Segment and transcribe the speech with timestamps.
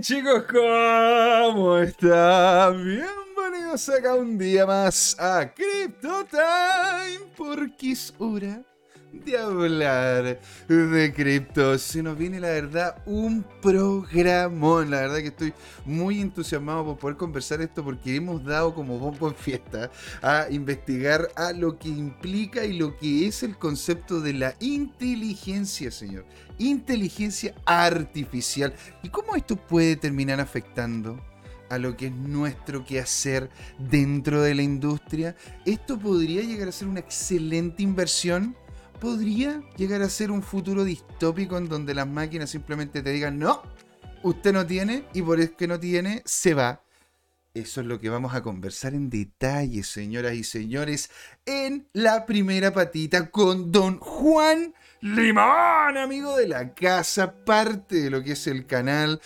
[0.00, 2.84] chicos, ¿cómo están?
[2.84, 8.62] Bienvenidos acá un día más a Crypto Time, porque es hora
[9.24, 11.78] de hablar de cripto.
[11.78, 14.90] Se nos viene, la verdad, un programón.
[14.90, 19.28] La verdad que estoy muy entusiasmado por poder conversar esto porque hemos dado como bombo
[19.28, 19.90] en fiesta
[20.22, 25.90] a investigar a lo que implica y lo que es el concepto de la inteligencia,
[25.90, 26.24] señor.
[26.58, 28.74] Inteligencia artificial.
[29.02, 31.18] ¿Y cómo esto puede terminar afectando?
[31.68, 36.86] a lo que es nuestro quehacer dentro de la industria, esto podría llegar a ser
[36.86, 38.54] una excelente inversión
[39.02, 43.60] podría llegar a ser un futuro distópico en donde las máquinas simplemente te digan, no,
[44.22, 46.84] usted no tiene y por eso que no tiene, se va.
[47.52, 51.10] Eso es lo que vamos a conversar en detalle, señoras y señores,
[51.44, 58.22] en la primera patita con don Juan Limón, amigo de la casa, parte de lo
[58.22, 59.20] que es el canal.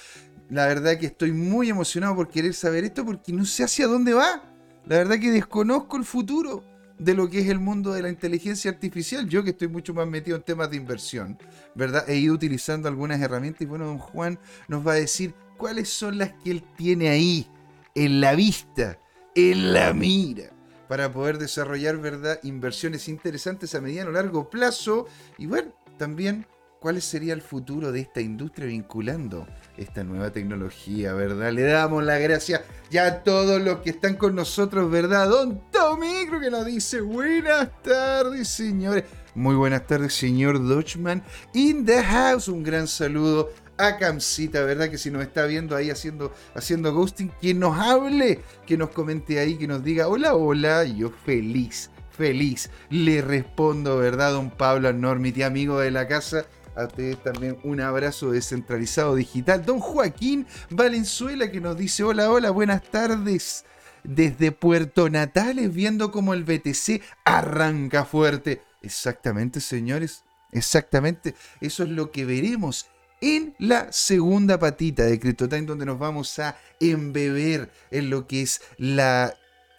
[0.48, 4.14] La verdad que estoy muy emocionado por querer saber esto porque no sé hacia dónde
[4.14, 4.42] va.
[4.86, 6.64] La verdad que desconozco el futuro
[6.98, 9.28] de lo que es el mundo de la inteligencia artificial.
[9.28, 11.38] Yo que estoy mucho más metido en temas de inversión,
[11.74, 12.08] ¿verdad?
[12.08, 14.38] He ido utilizando algunas herramientas y bueno, don Juan
[14.68, 17.46] nos va a decir cuáles son las que él tiene ahí,
[17.94, 18.98] en la vista,
[19.34, 20.50] en la mira,
[20.88, 22.38] para poder desarrollar, ¿verdad?
[22.42, 25.06] Inversiones interesantes a mediano o largo plazo
[25.38, 26.46] y bueno, también
[26.80, 31.52] cuál sería el futuro de esta industria vinculando esta nueva tecnología, ¿verdad?
[31.52, 35.28] Le damos la gracia ya a todos los que están con nosotros, ¿verdad?
[35.28, 39.04] Don Tomicro que nos dice buenas tardes, señores.
[39.34, 41.22] Muy buenas tardes, señor Dutchman.
[41.52, 44.88] In the house, un gran saludo a Camcita, ¿verdad?
[44.88, 49.38] Que si nos está viendo ahí haciendo, haciendo ghosting, que nos hable, que nos comente
[49.38, 52.70] ahí, que nos diga hola, hola, yo feliz, feliz.
[52.88, 56.46] Le respondo, ¿verdad, don Pablo Normiti, amigo de la casa?
[56.76, 59.64] A ustedes también un abrazo descentralizado digital.
[59.64, 63.64] Don Joaquín Valenzuela que nos dice hola, hola, buenas tardes.
[64.04, 68.62] Desde Puerto Natales viendo cómo el BTC arranca fuerte.
[68.82, 70.24] Exactamente, señores.
[70.52, 71.34] Exactamente.
[71.62, 72.86] Eso es lo que veremos
[73.22, 78.60] en la segunda patita de CryptoTime, donde nos vamos a embeber en lo que es
[78.76, 79.34] la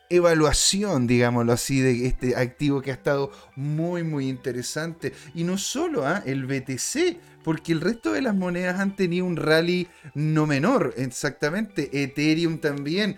[0.09, 5.13] evaluación, digámoslo así, de este activo que ha estado muy, muy interesante.
[5.35, 6.23] Y no solo ¿ah?
[6.25, 12.03] el BTC, porque el resto de las monedas han tenido un rally no menor, exactamente.
[12.03, 13.17] Ethereum también,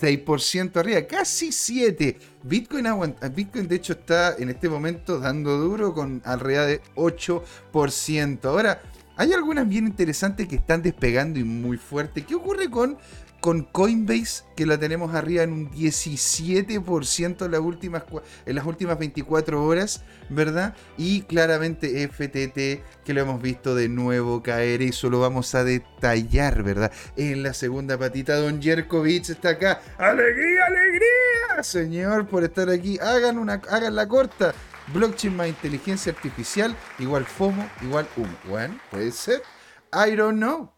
[0.00, 2.16] 6% arriba, casi 7%.
[2.42, 2.86] Bitcoin,
[3.34, 8.44] Bitcoin de hecho está en este momento dando duro con alrededor de 8%.
[8.44, 8.80] Ahora,
[9.16, 12.24] hay algunas bien interesantes que están despegando y muy fuerte.
[12.24, 12.98] ¿Qué ocurre con
[13.46, 18.02] con Coinbase, que la tenemos arriba en un 17% en las, últimas,
[18.44, 20.74] en las últimas 24 horas, ¿verdad?
[20.98, 26.64] Y claramente FTT, que lo hemos visto de nuevo caer, eso lo vamos a detallar,
[26.64, 26.90] ¿verdad?
[27.16, 29.80] En la segunda patita, Don Jerkovic está acá.
[29.96, 31.62] ¡Alegría, alegría!
[31.62, 34.54] Señor, por estar aquí, hagan, una, hagan la corta.
[34.92, 38.36] Blockchain más inteligencia artificial, igual FOMO, igual humo.
[38.48, 39.40] Bueno, puede ser.
[39.92, 40.75] I don't know.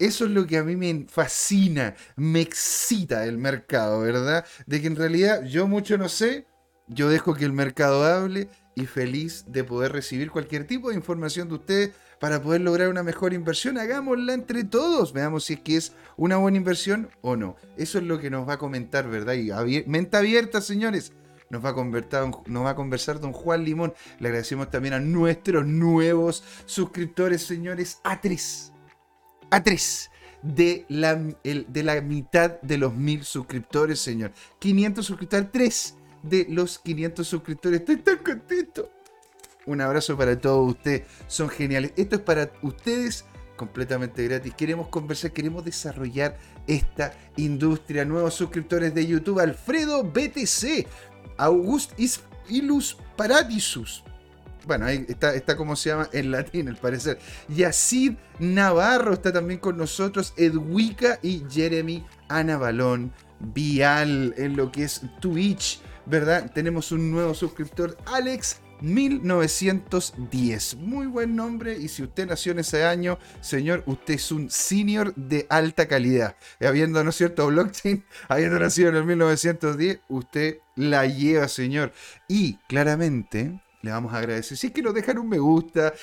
[0.00, 4.46] Eso es lo que a mí me fascina, me excita el mercado, ¿verdad?
[4.66, 6.46] De que en realidad yo mucho no sé,
[6.88, 11.48] yo dejo que el mercado hable y feliz de poder recibir cualquier tipo de información
[11.48, 13.76] de ustedes para poder lograr una mejor inversión.
[13.76, 17.56] Hagámosla entre todos, veamos si es que es una buena inversión o no.
[17.76, 19.34] Eso es lo que nos va a comentar, ¿verdad?
[19.34, 21.12] Y mente abierta, señores.
[21.50, 23.92] Nos va, a nos va a conversar don Juan Limón.
[24.18, 27.98] Le agradecemos también a nuestros nuevos suscriptores, señores.
[28.02, 28.70] A3
[29.50, 30.10] a 3
[30.42, 34.32] de la, de la mitad de los mil suscriptores, señor.
[34.58, 37.80] 500 suscriptores, 3 de los 500 suscriptores.
[37.80, 38.90] Estoy tan contento.
[39.66, 41.02] Un abrazo para todos ustedes.
[41.26, 41.92] Son geniales.
[41.96, 43.24] Esto es para ustedes
[43.56, 44.54] completamente gratis.
[44.54, 48.04] Queremos conversar, queremos desarrollar esta industria.
[48.04, 49.40] Nuevos suscriptores de YouTube.
[49.40, 50.86] Alfredo BTC.
[51.36, 51.92] August
[52.48, 54.04] Ilus Paradisus
[54.66, 57.18] bueno, ahí está, está como se llama en latín, al parecer.
[57.48, 65.02] Yacid Navarro está también con nosotros, Edwica y Jeremy Anabalón Vial en lo que es
[65.20, 66.50] Twitch, ¿verdad?
[66.52, 70.76] Tenemos un nuevo suscriptor, Alex 1910.
[70.76, 75.14] Muy buen nombre y si usted nació en ese año, señor, usted es un senior
[75.14, 76.36] de alta calidad.
[76.60, 81.92] Habiendo, ¿no es cierto?, blockchain, habiendo nacido en el 1910, usted la lleva, señor.
[82.28, 84.56] Y claramente, le vamos a agradecer.
[84.56, 85.94] Si es que nos dejan un me gusta,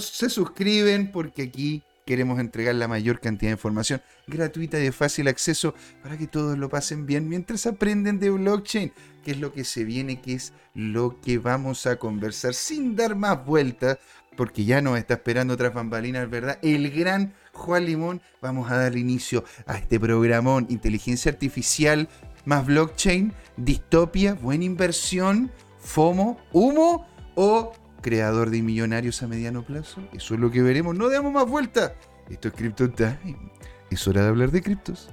[0.00, 5.28] se suscriben porque aquí queremos entregar la mayor cantidad de información gratuita y de fácil
[5.28, 8.92] acceso para que todos lo pasen bien mientras aprenden de blockchain,
[9.24, 13.14] que es lo que se viene, que es lo que vamos a conversar sin dar
[13.14, 13.98] más vueltas,
[14.36, 16.58] porque ya nos está esperando otras bambalinas, ¿verdad?
[16.62, 18.20] El gran Juan Limón.
[18.40, 22.08] Vamos a dar inicio a este programón, inteligencia artificial
[22.44, 30.00] más blockchain, distopia, buena inversión, FOMO, humo o creador de millonarios a mediano plazo.
[30.12, 30.96] Eso es lo que veremos.
[30.96, 31.94] No demos más vuelta.
[32.30, 33.52] Esto es Crypto Time.
[33.90, 35.10] Es hora de hablar de criptos.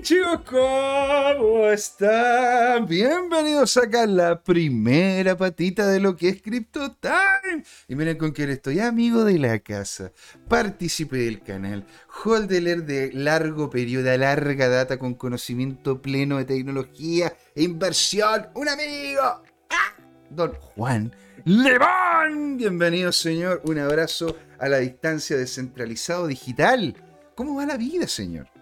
[0.00, 2.86] Chicos, ¿cómo están?
[2.86, 7.64] Bienvenidos acá a la primera patita de lo que es Crypto Time.
[7.88, 10.12] Y miren con quién estoy, amigo de la casa,
[10.46, 11.84] partícipe del canal,
[12.24, 19.22] holder de largo periodo, larga data, con conocimiento pleno de tecnología e inversión, un amigo,
[19.22, 19.94] ¡Ah!
[20.30, 22.56] don Juan Leván.
[22.56, 23.62] Bienvenido, señor.
[23.64, 26.94] Un abrazo a la distancia descentralizado digital.
[27.34, 28.57] ¿Cómo va la vida, señor?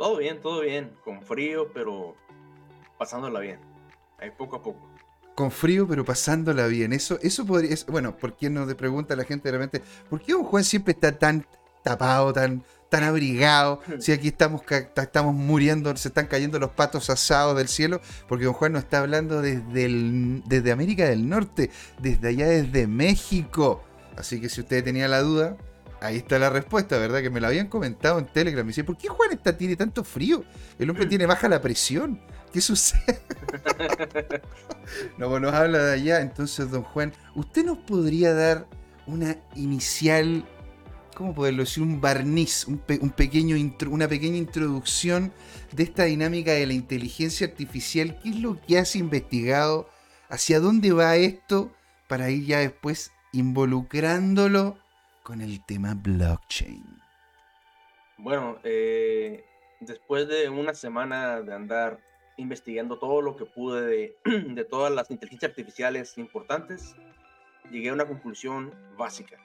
[0.00, 0.92] Todo bien, todo bien.
[1.04, 2.16] Con frío, pero
[2.96, 3.58] pasándola bien.
[4.18, 4.88] Ahí poco a poco.
[5.34, 6.94] Con frío, pero pasándola bien.
[6.94, 7.76] Eso, eso podría.
[7.86, 9.82] bueno, ¿por qué no te pregunta la gente realmente?
[10.08, 11.44] ¿Por qué un Juan siempre está tan
[11.82, 13.82] tapado, tan, tan abrigado?
[13.98, 14.62] Si aquí estamos,
[14.96, 19.00] estamos muriendo, se están cayendo los patos asados del cielo, porque don Juan nos está
[19.00, 23.84] hablando desde, desde América del Norte, desde allá, desde México.
[24.16, 25.58] Así que si usted tenía la duda,
[26.00, 27.20] Ahí está la respuesta, ¿verdad?
[27.20, 28.64] Que me lo habían comentado en Telegram.
[28.64, 30.44] Me dice, ¿por qué Juan está, tiene tanto frío?
[30.78, 32.20] El hombre tiene baja la presión.
[32.50, 33.20] ¿Qué sucede?
[35.18, 36.20] no, bueno, nos habla de allá.
[36.22, 38.66] Entonces, don Juan, ¿usted nos podría dar
[39.06, 40.46] una inicial,
[41.14, 41.82] ¿cómo poderlo decir?
[41.82, 43.56] Un barniz, un, pequeño
[43.90, 45.32] una pequeña introducción
[45.72, 48.18] de esta dinámica de la inteligencia artificial.
[48.22, 49.90] ¿Qué es lo que has investigado?
[50.30, 51.70] ¿Hacia dónde va esto?
[52.08, 54.78] Para ir ya después involucrándolo
[55.22, 56.84] con el tema blockchain?
[58.18, 59.44] Bueno, eh,
[59.80, 62.00] después de una semana de andar
[62.36, 64.16] investigando todo lo que pude de,
[64.54, 66.94] de, todas las inteligencias artificiales importantes,
[67.70, 69.38] llegué a una conclusión básica.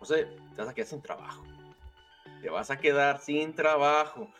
[0.00, 0.18] O sea,
[0.54, 1.44] te vas a quedar sin trabajo.
[2.40, 4.30] Te vas a quedar sin trabajo.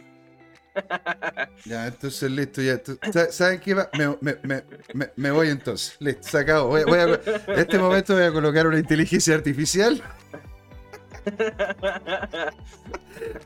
[1.64, 2.80] Ya, entonces listo, ya.
[3.30, 3.90] ¿Saben qué va?
[5.16, 5.96] Me, voy entonces.
[6.00, 6.78] Listo, se acabó.
[6.78, 7.18] en
[7.56, 10.02] este momento voy a colocar una inteligencia artificial.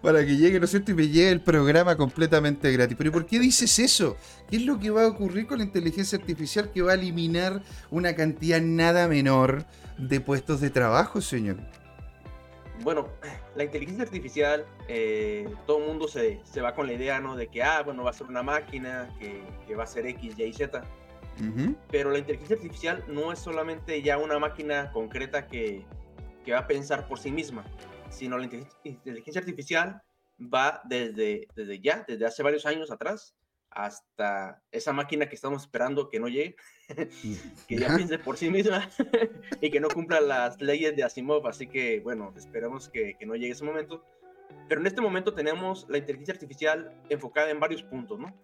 [0.03, 0.93] Para que llegue, ¿no es cierto?
[0.93, 2.97] Y me llegue el programa completamente gratis.
[2.97, 4.17] Pero ¿por qué dices eso?
[4.49, 7.63] ¿Qué es lo que va a ocurrir con la inteligencia artificial que va a eliminar
[7.91, 9.65] una cantidad nada menor
[9.99, 11.57] de puestos de trabajo, señor?
[12.83, 13.09] Bueno,
[13.55, 17.37] la inteligencia artificial, eh, todo el mundo se, se, va con la idea, ¿no?
[17.37, 20.39] De que, ah, bueno, va a ser una máquina que, que va a ser X,
[20.39, 20.83] Y, Z.
[21.91, 25.85] Pero la inteligencia artificial no es solamente ya una máquina concreta que,
[26.45, 27.65] que va a pensar por sí misma,
[28.11, 30.03] sino la inteligencia artificial
[30.41, 33.35] va desde, desde ya, desde hace varios años atrás,
[33.75, 36.57] hasta esa máquina que estamos esperando que no llegue,
[37.69, 38.89] que ya piense por sí misma
[39.61, 41.47] y que no cumpla las leyes de Asimov.
[41.47, 44.05] Así que, bueno, esperemos que, que, no llegue ese momento.
[44.69, 48.35] Pero en este momento tenemos la inteligencia artificial enfocada en varios puntos, ¿no?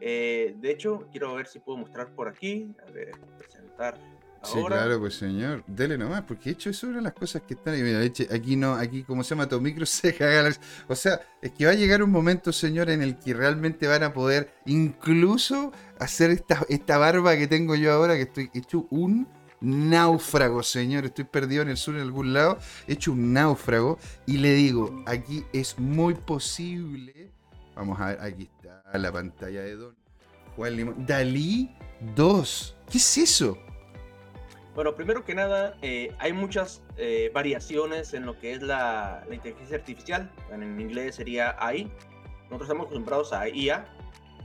[0.00, 2.74] Eh, de hecho, quiero ver si puedo mostrar por aquí.
[2.86, 3.98] A ver, presentar
[4.42, 7.42] Sí, claro, pues señor, dele nomás, porque de hecho eso es una de las cosas
[7.42, 7.78] que están.
[7.78, 10.50] Y mira, aquí no, aquí como se llama tu micro se caga.
[10.88, 14.02] O sea, es que va a llegar un momento, señor, en el que realmente van
[14.02, 19.28] a poder incluso hacer esta, esta barba que tengo yo ahora, que estoy hecho un
[19.60, 21.04] náufrago, señor.
[21.04, 23.98] Estoy perdido en el sur en algún lado, hecho un náufrago.
[24.26, 27.30] Y le digo, aquí es muy posible.
[27.76, 29.94] Vamos a ver, aquí está la pantalla de Don
[30.56, 31.06] Juan Limón.
[31.06, 31.70] Dalí
[32.16, 32.76] 2.
[32.90, 33.58] ¿Qué es eso?
[34.74, 39.76] Bueno, primero que nada, eh, hay muchas eh, variaciones en lo que es la, inteligencia
[39.76, 40.30] artificial.
[40.52, 41.90] En inglés sería AI.
[42.44, 43.84] Nosotros estamos acostumbrados a IA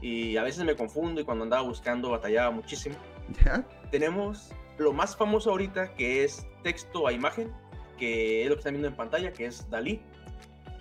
[0.00, 2.96] y a veces me confundo y cuando andaba buscando batallaba muchísimo.
[3.90, 7.52] Tenemos lo más famoso ahorita que es texto a imagen,
[7.96, 10.02] que es lo que están viendo en pantalla, que es Dalí.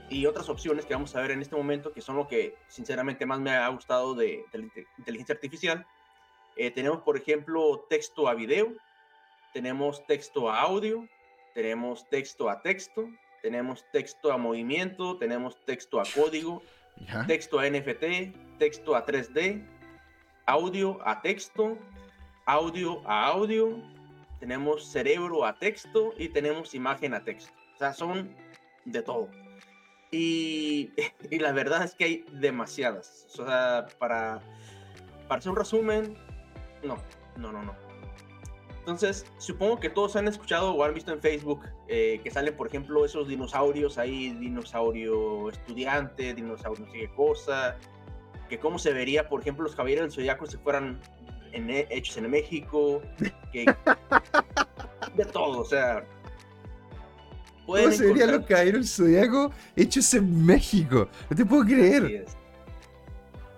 [0.09, 3.25] Y otras opciones que vamos a ver en este momento, que son lo que sinceramente
[3.25, 4.59] más me ha gustado de, la
[4.97, 5.85] inteligencia artificial.
[6.57, 8.71] Eh, tenemos, por ejemplo, texto a video,
[9.55, 11.07] tenemos texto a audio,
[11.53, 13.07] tenemos texto a texto,
[13.41, 16.61] tenemos texto a movimiento, tenemos texto a código,
[17.25, 19.65] texto a NFT, texto a 3D,
[20.45, 21.77] audio a texto,
[22.45, 23.81] audio a audio,
[24.41, 27.53] tenemos cerebro a texto y tenemos imagen a texto.
[27.75, 28.35] O sea, son
[28.83, 29.29] de todo.
[30.11, 30.91] Y,
[31.31, 33.25] y la verdad es que hay demasiadas.
[33.29, 34.41] O sea, para,
[35.29, 36.17] para hacer un resumen,
[36.83, 36.97] No,
[37.37, 37.84] no, no, no.
[38.85, 42.67] Entonces, supongo que todos han escuchado o han visto en Facebook eh, que salen, por
[42.67, 47.77] ejemplo, esos dinosaurios ahí, dinosaurio estudiante, dinosaurio no sé qué cosa,
[48.47, 51.01] que cómo se vería, por ejemplo, los caballeros del zodiaco si fueran
[51.51, 53.01] en, hechos en México,
[53.51, 53.65] que
[55.15, 56.05] de todo, o sea.
[57.65, 61.09] ¿Cómo se verían los caballeros del zodiaco hechos en México?
[61.27, 62.03] No te puedo creer.
[62.03, 62.37] Así es.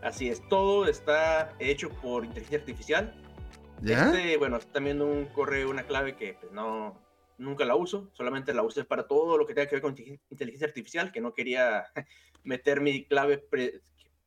[0.02, 3.27] Así es, todo está hecho por inteligencia artificial
[3.86, 7.00] este, bueno, también un correo, una clave que pues, no,
[7.38, 9.96] nunca la uso, solamente la uso para todo lo que tenga que ver con
[10.30, 11.86] inteligencia artificial, que no quería
[12.44, 13.44] meter mi clave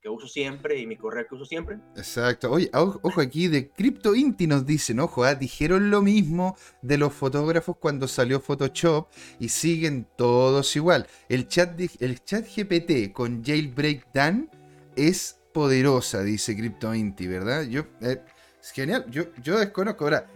[0.02, 1.78] que uso siempre y mi correo que uso siempre.
[1.94, 2.50] Exacto.
[2.50, 7.76] Oye, ojo aquí de CryptoInti nos dicen, ojo, ah, dijeron lo mismo de los fotógrafos
[7.76, 11.06] cuando salió Photoshop y siguen todos igual.
[11.28, 14.48] El chat, el chat GPT con Jailbreak Dan
[14.96, 17.64] es poderosa, dice CryptoInti, ¿verdad?
[17.64, 17.84] Yo...
[18.00, 18.22] Eh,
[18.60, 19.06] es genial.
[19.10, 20.04] Yo, yo desconozco.
[20.04, 20.26] Ahora,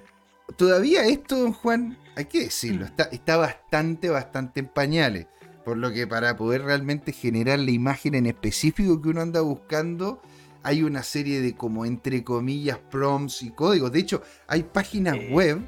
[0.56, 2.88] todavía esto, don Juan, hay que decirlo, mm.
[2.88, 5.26] está, está bastante, bastante en pañales.
[5.64, 10.20] Por lo que para poder realmente generar la imagen en específico que uno anda buscando,
[10.62, 13.90] hay una serie de como entre comillas prompts y códigos.
[13.90, 15.60] De hecho, hay páginas eh, web.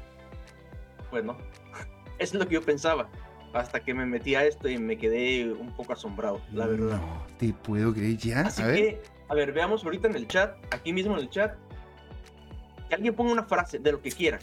[1.09, 1.37] Bueno,
[2.19, 3.09] es lo que yo pensaba.
[3.53, 6.99] Hasta que me metí a esto y me quedé un poco asombrado, la verdad.
[6.99, 8.41] No, te puedo creer ya.
[8.41, 11.55] Así que, a ver, veamos ahorita en el chat, aquí mismo en el chat,
[12.87, 14.39] que alguien ponga una frase de lo que quiera.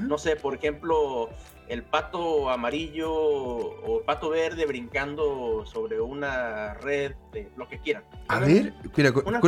[0.00, 1.28] No sé, por ejemplo,
[1.68, 8.02] el pato amarillo o el pato verde brincando sobre una red, de lo que quieran.
[8.28, 9.40] A ver, coloca, una,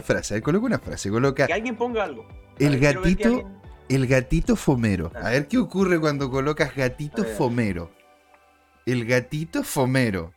[0.00, 0.42] frase.
[0.42, 1.46] coloca una frase, coloca...
[1.46, 2.26] Que alguien ponga algo.
[2.58, 3.50] El gatito,
[3.88, 5.10] el gatito fomero.
[5.14, 5.28] Ah.
[5.28, 7.90] A ver qué ocurre cuando colocas gatito fomero.
[8.84, 10.32] El gatito fomero.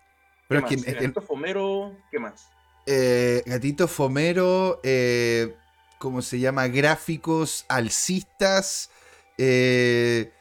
[0.47, 0.85] Pero ¿Qué más?
[0.85, 2.49] gatito fomero, ¿qué más?
[2.87, 5.55] Eh, gatito fomero, eh,
[5.99, 6.67] ¿cómo se llama?
[6.67, 8.89] Gráficos alcistas.
[9.37, 10.31] Eh,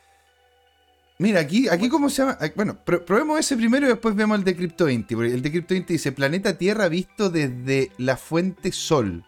[1.18, 2.38] mira, aquí, aquí cómo se llama.
[2.54, 5.14] Bueno, probemos ese primero y después vemos el de CryptoInti.
[5.14, 9.24] Porque el de CryptoInti dice planeta Tierra visto desde la fuente Sol.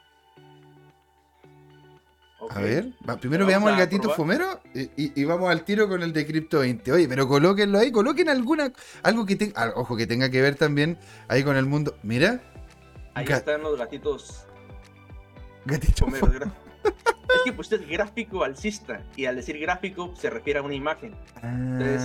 [2.49, 6.91] A ver, primero veamos el gatito fomero y, vamos al tiro con el de CryptoInti.
[6.91, 8.73] Oye, pero colóquenlo ahí, coloquen alguna,
[9.03, 11.97] algo que tenga, ojo, que tenga que ver también ahí con el mundo.
[12.03, 12.41] Mira.
[13.15, 14.47] Ahí están los gatitos
[15.65, 16.07] Gatito.
[16.85, 21.15] es que pues es gráfico alcista y al decir gráfico se refiere a una imagen.
[21.43, 22.03] Entonces,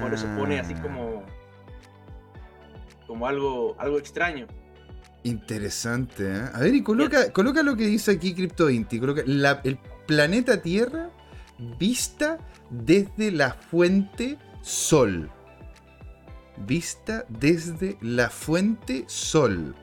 [0.00, 1.24] por eso pone así como
[3.06, 4.46] como algo algo extraño.
[5.22, 6.50] Interesante, ¿eh?
[6.52, 9.00] A ver, y coloca, coloca lo que dice aquí CryptoInti.
[9.00, 11.10] Coloca el planeta Tierra
[11.78, 12.38] vista
[12.70, 15.30] desde la fuente Sol.
[16.66, 19.74] Vista desde la fuente Sol.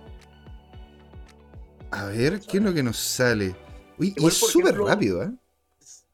[1.91, 3.55] A ver, ¿qué es lo que nos sale?
[3.97, 5.31] Uy, es súper rápido, ¿eh?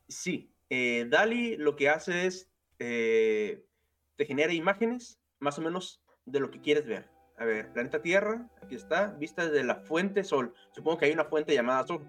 [0.07, 0.51] Sí.
[0.69, 2.50] Eh, Dali lo que hace es.
[2.79, 3.63] Eh,
[4.15, 7.10] te genera imágenes más o menos de lo que quieres ver.
[7.38, 10.53] A ver, planeta Tierra, aquí está, vista desde la fuente Sol.
[10.72, 12.01] Supongo que hay una fuente llamada Sol.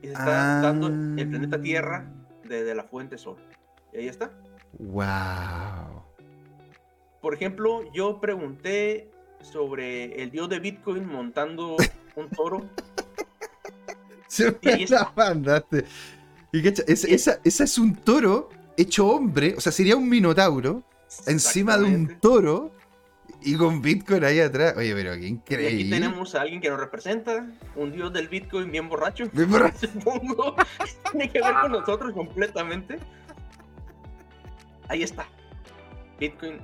[0.00, 2.08] Y se está dando el planeta Tierra
[2.44, 3.36] desde la fuente Sol.
[3.92, 4.30] Y ahí está.
[4.78, 6.04] ¡Wow!
[7.20, 11.76] Por ejemplo, yo pregunté sobre el dios de Bitcoin montando
[12.16, 12.68] un toro.
[14.28, 15.84] Se me la mandaste.
[16.52, 20.82] Y esa, es un toro hecho hombre, o sea, sería un minotauro
[21.26, 22.72] encima de un toro
[23.44, 24.74] y con Bitcoin ahí atrás.
[24.76, 25.70] Oye, pero qué increíble.
[25.70, 29.28] Y aquí tenemos a alguien que nos representa, un dios del Bitcoin bien borracho.
[29.32, 29.86] Bien borracho.
[29.92, 30.56] Supongo.
[31.10, 32.98] Tiene que ver con nosotros completamente.
[34.88, 35.26] Ahí está.
[36.18, 36.60] Bitcoin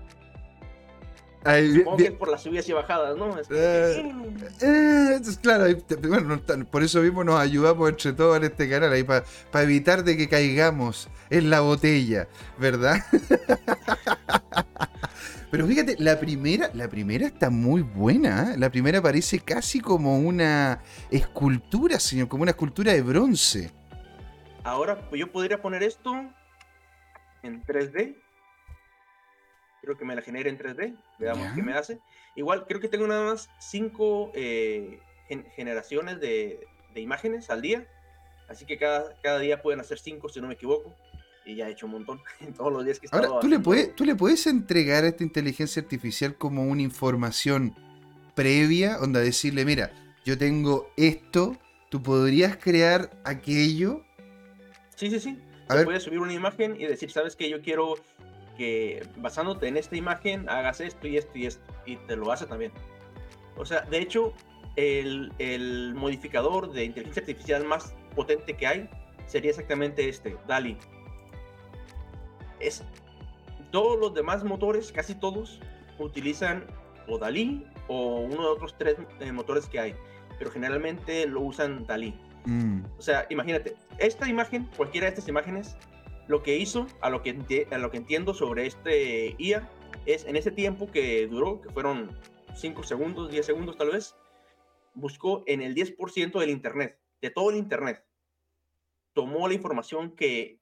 [1.45, 3.38] Supongo que es por las subidas y bajadas, ¿no?
[3.38, 4.12] Es eh,
[4.61, 5.66] eh, claro,
[6.09, 6.40] bueno,
[6.71, 9.25] por eso mismo nos ayudamos entre todos en este canal, ahí para
[9.62, 12.28] evitar de que caigamos en la botella,
[12.59, 12.99] ¿verdad?
[15.50, 18.52] Pero fíjate, la primera, la primera está muy buena.
[18.52, 18.59] ¿eh?
[18.59, 23.73] La primera parece casi como una escultura, señor, como una escultura de bronce.
[24.62, 26.12] Ahora, yo podría poner esto
[27.42, 28.16] en 3D
[29.88, 31.99] creo que me la genere en 3D, veamos qué me hace.
[32.37, 35.00] Igual, creo que tengo nada más 5 eh,
[35.57, 36.61] generaciones de,
[36.95, 37.87] imágenes al día,
[38.49, 40.95] así que cada, cada día pueden hacer 5 si no me equivoco.
[41.47, 43.59] Y ya he hecho un montón en todos los días que he Ahora, ¿tú le,
[43.61, 47.75] puedes, ¿tú le puedes entregar a esta inteligencia artificial como una información
[48.35, 49.90] previa, onda decirle, mira,
[50.26, 51.57] yo tengo esto,
[51.88, 54.04] tú podrías crear aquello.
[54.97, 55.38] Sí, sí, sí.
[55.68, 57.49] A Puedes subir una imagen y decir, ¿sabes qué?
[57.49, 57.97] Yo quiero
[58.59, 62.45] que basándote en esta imagen hagas esto y esto y esto, y te lo hace
[62.45, 62.73] también.
[63.57, 64.35] O sea, de hecho,
[64.77, 68.91] el, el modificador de inteligencia artificial más potente que hay
[69.27, 70.77] sería exactamente este, DALI.
[72.61, 72.83] Es,
[73.71, 75.61] todos los demás motores, casi todos,
[75.99, 76.65] utilizan
[77.07, 79.95] o DALI o uno de otros tres eh, motores que hay,
[80.38, 82.15] pero generalmente lo usan DALI.
[82.45, 82.83] Mm.
[82.99, 85.77] O sea, imagínate, esta imagen, cualquiera de estas imágenes,
[86.29, 89.69] lo que hizo, a lo que, a lo que entiendo sobre este IA,
[90.07, 92.17] es en ese tiempo que duró, que fueron
[92.55, 94.15] 5 segundos, 10 segundos tal vez,
[94.95, 98.05] buscó en el 10% del Internet, de todo el Internet.
[99.15, 100.61] Tomó la información que,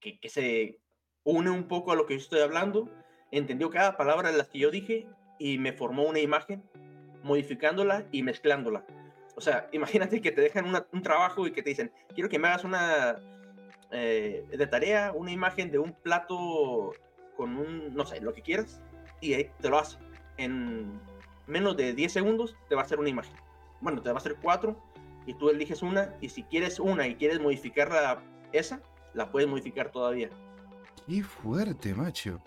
[0.00, 0.80] que, que, se
[1.24, 2.88] une un poco a lo que yo estoy hablando,
[3.32, 5.08] entendió cada palabra de las que yo dije
[5.38, 6.62] y me formó una imagen,
[7.22, 8.86] modificándola y mezclándola.
[9.34, 12.48] O sea, imagínate que te dejan un trabajo y que te dicen, quiero que me
[12.48, 13.20] hagas una
[13.90, 16.92] eh, de tarea, una imagen de un plato
[17.36, 18.80] con un, no sé, lo que quieras,
[19.20, 19.98] y te lo hace.
[20.36, 21.00] En
[21.46, 23.34] menos de 10 segundos te va a hacer una imagen.
[23.80, 24.76] Bueno, te va a hacer cuatro
[25.26, 28.80] y tú eliges una y si quieres una y quieres modificarla esa,
[29.14, 30.30] la puedes modificar todavía.
[31.06, 32.40] Qué fuerte, macho.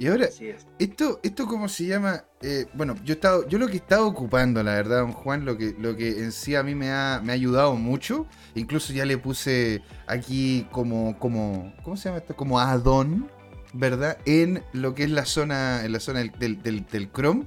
[0.00, 0.30] Y ahora,
[0.78, 4.62] esto, esto cómo se llama, eh, bueno, yo estado, yo lo que he estado ocupando,
[4.62, 7.32] la verdad, don Juan, lo que, lo que en sí a mí me ha, me
[7.32, 12.34] ha ayudado mucho, incluso ya le puse aquí como, como, ¿cómo se llama esto?
[12.34, 13.30] Como add-on,
[13.74, 14.16] ¿verdad?
[14.24, 17.44] En lo que es la zona, en la zona del, del, del Chrome,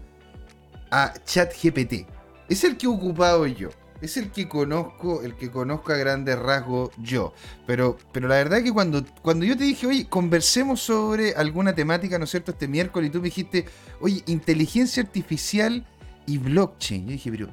[0.92, 2.08] a ChatGPT.
[2.50, 3.72] Es el que he ocupado yo
[4.04, 7.34] es el que conozco, el que conozco a grandes rasgos yo.
[7.66, 11.74] Pero, pero la verdad es que cuando, cuando yo te dije, oye, conversemos sobre alguna
[11.74, 13.66] temática, ¿no es cierto?, este miércoles, y tú me dijiste,
[14.02, 15.86] oye, inteligencia artificial
[16.26, 17.06] y blockchain.
[17.06, 17.50] Yo dije, pero,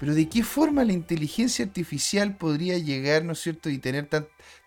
[0.00, 4.08] pero ¿de qué forma la inteligencia artificial podría llegar, ¿no es cierto?, y tener,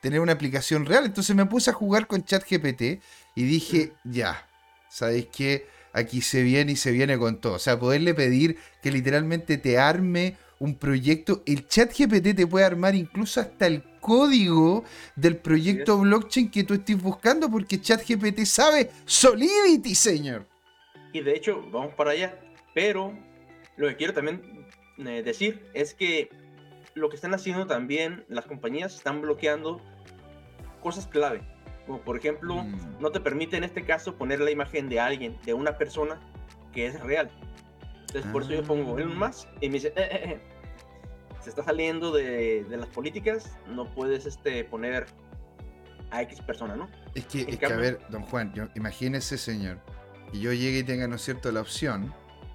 [0.02, 1.06] tener una aplicación real.
[1.06, 3.02] Entonces me puse a jugar con ChatGPT
[3.36, 4.48] y dije, ya,
[4.90, 5.68] ¿sabéis qué?
[5.94, 7.56] Aquí se viene y se viene con todo.
[7.56, 12.66] O sea, poderle pedir que literalmente te arme un proyecto, el chat GPT te puede
[12.66, 14.84] armar incluso hasta el código
[15.16, 20.46] del proyecto blockchain que tú estés buscando, porque chat GPT sabe Solidity, señor.
[21.14, 22.40] Y de hecho, vamos para allá.
[22.76, 23.12] Pero
[23.76, 24.68] lo que quiero también
[25.00, 26.30] eh, decir es que
[26.94, 29.82] lo que están haciendo también las compañías están bloqueando
[30.80, 31.42] cosas clave.
[31.88, 33.00] Como por ejemplo, mm.
[33.00, 36.22] no te permite en este caso poner la imagen de alguien, de una persona
[36.72, 37.32] que es real.
[38.14, 39.02] Entonces, por eso yo pongo ah.
[39.02, 40.40] Elon Musk y me dice, eh, eh, eh,
[41.42, 45.08] se está saliendo de, las políticas, no puedes este, poner
[46.12, 46.90] a X persona, ¿no?
[47.16, 49.80] Es que, es que a ver, don Juan, yo, imagínese, señor,
[50.32, 52.14] que yo llegue y tenga, ¿no es cierto?, la opción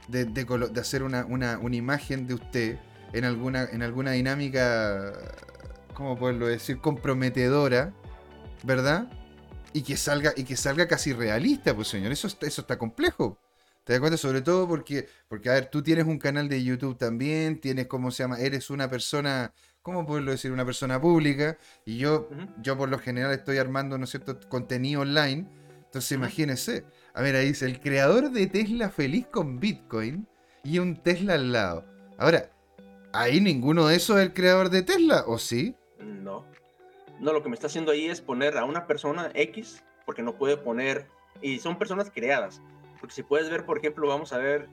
[0.08, 2.78] de, de, hacer una, una, una, imagen de usted
[3.12, 5.12] en alguna, en alguna dinámica,
[5.94, 7.92] ¿cómo puedo decir?, comprometedora,
[8.62, 9.10] ¿verdad?
[9.72, 13.38] Y que salga, y que salga casi realista, pues señor, eso, eso está complejo.
[13.86, 14.16] ¿Te das cuenta?
[14.16, 18.10] Sobre todo porque, porque, a ver, tú tienes un canal de YouTube también, tienes, ¿cómo
[18.10, 18.40] se llama?
[18.40, 20.50] Eres una persona, ¿cómo puedo decir?
[20.50, 21.56] Una persona pública.
[21.84, 22.28] Y yo,
[22.60, 25.46] yo por lo general estoy armando, ¿no es cierto?, contenido online.
[25.84, 26.84] Entonces, imagínense.
[27.14, 30.26] A ver, ahí dice, el creador de Tesla feliz con Bitcoin
[30.64, 31.84] y un Tesla al lado.
[32.18, 32.50] Ahora,
[33.12, 35.22] ¿ahí ninguno de esos es el creador de Tesla?
[35.28, 35.76] ¿O sí?
[36.00, 36.44] No.
[37.20, 40.36] No, lo que me está haciendo ahí es poner a una persona X, porque no
[40.36, 41.06] puede poner...
[41.40, 42.60] Y son personas creadas
[43.00, 44.68] porque si puedes ver, por ejemplo, vamos a ver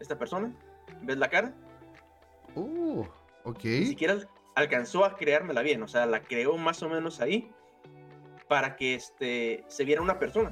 [0.00, 0.52] esta persona.
[1.02, 1.52] ¿Ves la cara?
[2.54, 3.04] Uh,
[3.44, 3.64] ok.
[3.64, 4.18] Ni siquiera
[4.54, 7.50] alcanzó a creármela bien, o sea, la creó más o menos ahí
[8.48, 10.50] para que este, se viera una persona.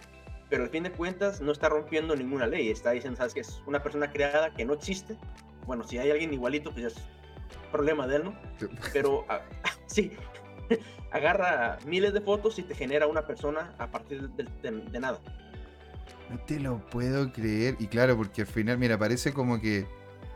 [0.51, 3.63] Pero al fin de cuentas no está rompiendo ninguna ley, está diciendo, ¿sabes que Es
[3.67, 5.17] una persona creada que no existe.
[5.67, 7.09] Bueno, si hay alguien igualito, pues ya es
[7.73, 8.39] problema de él, ¿no?
[8.93, 9.41] Pero ah,
[9.87, 10.13] sí,
[11.11, 15.21] agarra miles de fotos y te genera una persona a partir de nada.
[16.31, 17.77] No te lo puedo creer.
[17.79, 19.87] Y claro, porque al final, mira, parece como que.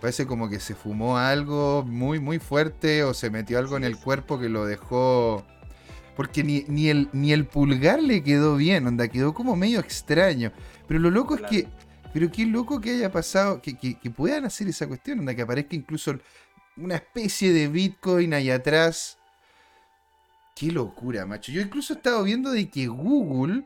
[0.01, 3.96] Parece como que se fumó algo muy, muy fuerte o se metió algo en el
[3.96, 5.44] cuerpo que lo dejó.
[6.16, 10.53] Porque ni, ni, el, ni el pulgar le quedó bien, onda, quedó como medio extraño.
[10.87, 11.68] Pero lo loco es que.
[12.12, 15.42] Pero qué loco que haya pasado, que, que, que, puedan hacer esa cuestión, onda, que
[15.42, 16.18] aparezca incluso
[16.77, 19.18] una especie de Bitcoin ahí atrás.
[20.55, 21.53] Qué locura, macho.
[21.53, 23.64] Yo incluso he estado viendo de que Google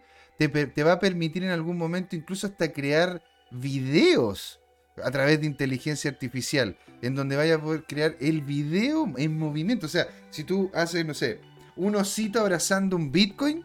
[0.48, 4.60] te, va a permitir en algún momento incluso hasta crear videos
[5.02, 9.86] a través de inteligencia artificial, en donde vaya a poder crear el video en movimiento.
[9.86, 11.40] O sea, si tú haces, no sé,
[11.76, 13.64] un osito abrazando un Bitcoin,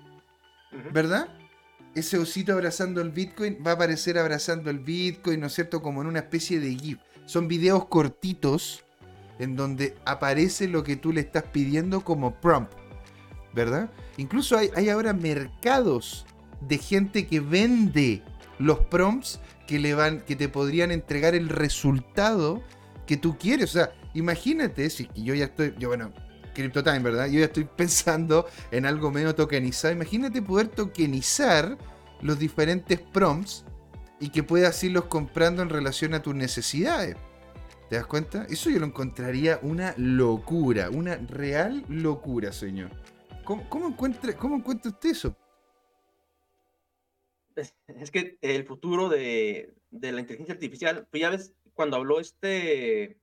[0.93, 1.29] ¿verdad?
[1.95, 5.81] Ese osito abrazando el Bitcoin va a aparecer abrazando el Bitcoin, ¿no es cierto?
[5.81, 6.99] Como en una especie de GIF.
[7.25, 8.83] Son videos cortitos
[9.39, 12.71] en donde aparece lo que tú le estás pidiendo como prompt,
[13.53, 13.89] ¿verdad?
[14.17, 16.25] Incluso hay, hay ahora mercados
[16.61, 18.23] de gente que vende
[18.59, 22.63] los prompts que le van, que te podrían entregar el resultado
[23.05, 23.71] que tú quieres.
[23.71, 26.11] O sea, imagínate si yo ya estoy, yo bueno,
[26.53, 27.27] CryptoTime, ¿verdad?
[27.27, 29.93] Yo ya estoy pensando en algo medio tokenizado.
[29.93, 31.77] Imagínate poder tokenizar
[32.21, 33.63] los diferentes prompts
[34.19, 37.15] y que puedas irlos comprando en relación a tus necesidades.
[37.89, 38.45] ¿Te das cuenta?
[38.49, 42.89] Eso yo lo encontraría una locura, una real locura, señor.
[43.45, 45.37] ¿Cómo, encuentra, cómo encuentra usted eso?
[47.57, 53.17] Es, que el futuro de, la inteligencia artificial, pues ya ves, cuando habló este,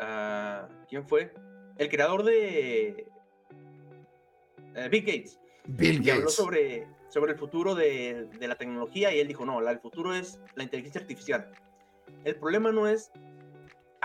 [0.00, 1.32] uh, ¿quién fue?
[1.78, 3.06] El creador de
[4.74, 5.38] uh, Bill Gates.
[5.64, 6.14] Bill Gates.
[6.14, 10.14] habló sobre, sobre el futuro de, de, la tecnología y él dijo, no, el futuro
[10.14, 11.52] es la inteligencia artificial.
[12.24, 13.10] El problema no es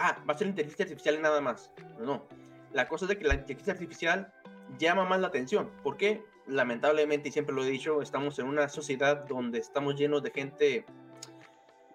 [0.02, 1.72] ah, va a ser inteligencia artificial y nada más.
[2.00, 2.26] No,
[2.74, 4.34] la cosa es de que la inteligencia artificial
[4.78, 5.70] llama más la atención.
[5.84, 6.24] ¿Por qué?
[6.52, 10.86] Lamentablemente, y siempre lo he dicho, estamos en una sociedad donde estamos llenos de gente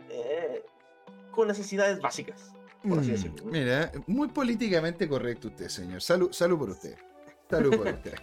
[0.08, 0.64] eh,
[1.30, 2.52] con necesidades básicas.
[2.88, 3.50] Por así mm.
[3.50, 6.00] Mira, muy políticamente correcto usted, señor.
[6.00, 6.96] Salud, salud por usted.
[7.50, 8.14] Salud por usted.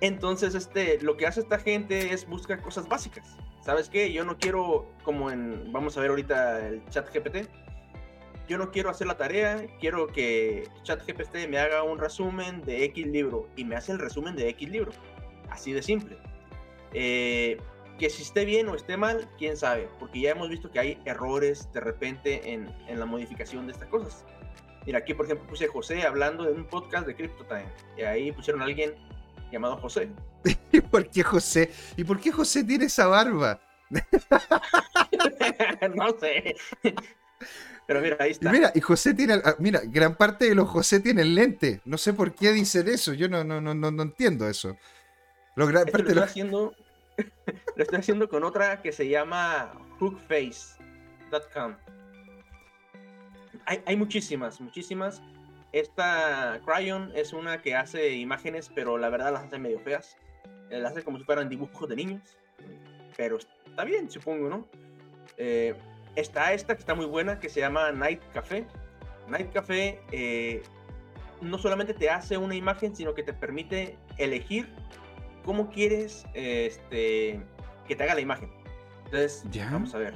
[0.00, 3.36] Entonces, este, lo que hace esta gente es buscar cosas básicas.
[3.62, 4.12] ¿Sabes qué?
[4.12, 7.48] Yo no quiero, como en, vamos a ver ahorita el chat GPT,
[8.48, 13.06] yo no quiero hacer la tarea, quiero que ChatGPT me haga un resumen de X
[13.06, 14.92] libro y me hace el resumen de X libro.
[15.50, 16.18] Así de simple.
[16.92, 17.58] Eh,
[17.98, 20.98] que si esté bien o esté mal, quién sabe, porque ya hemos visto que hay
[21.04, 24.24] errores de repente en, en la modificación de estas cosas.
[24.84, 28.62] Mira, aquí por ejemplo puse José hablando en un podcast de CryptoTime y ahí pusieron
[28.62, 28.94] a alguien
[29.50, 30.10] llamado José.
[30.72, 31.70] ¿Y por qué José?
[31.96, 33.60] ¿Y por qué José tiene esa barba?
[35.94, 36.56] no sé.
[37.86, 38.48] Pero mira, ahí está.
[38.48, 41.80] Y mira, y José tiene, ah, mira, gran parte de los José tienen lente.
[41.84, 44.76] No sé por qué dicen eso, yo no, no, no, no, entiendo eso.
[45.56, 46.74] Lo, estoy haciendo,
[47.76, 51.76] lo estoy haciendo con otra que se llama hookface.com.
[53.64, 55.22] Hay, hay muchísimas, muchísimas.
[55.72, 60.16] Esta Cryon es una que hace imágenes, pero la verdad las hace medio feas.
[60.70, 62.36] Eh, las hace como si fueran dibujos de niños.
[63.16, 64.68] Pero está bien, supongo, ¿no?
[65.38, 65.74] Eh,
[66.16, 68.66] está esta que está muy buena, que se llama Night Café.
[69.26, 70.62] Night Café eh,
[71.40, 74.68] no solamente te hace una imagen, sino que te permite elegir
[75.46, 77.40] cómo quieres este,
[77.88, 78.50] que te haga la imagen.
[79.06, 80.14] Entonces, vamos a ver.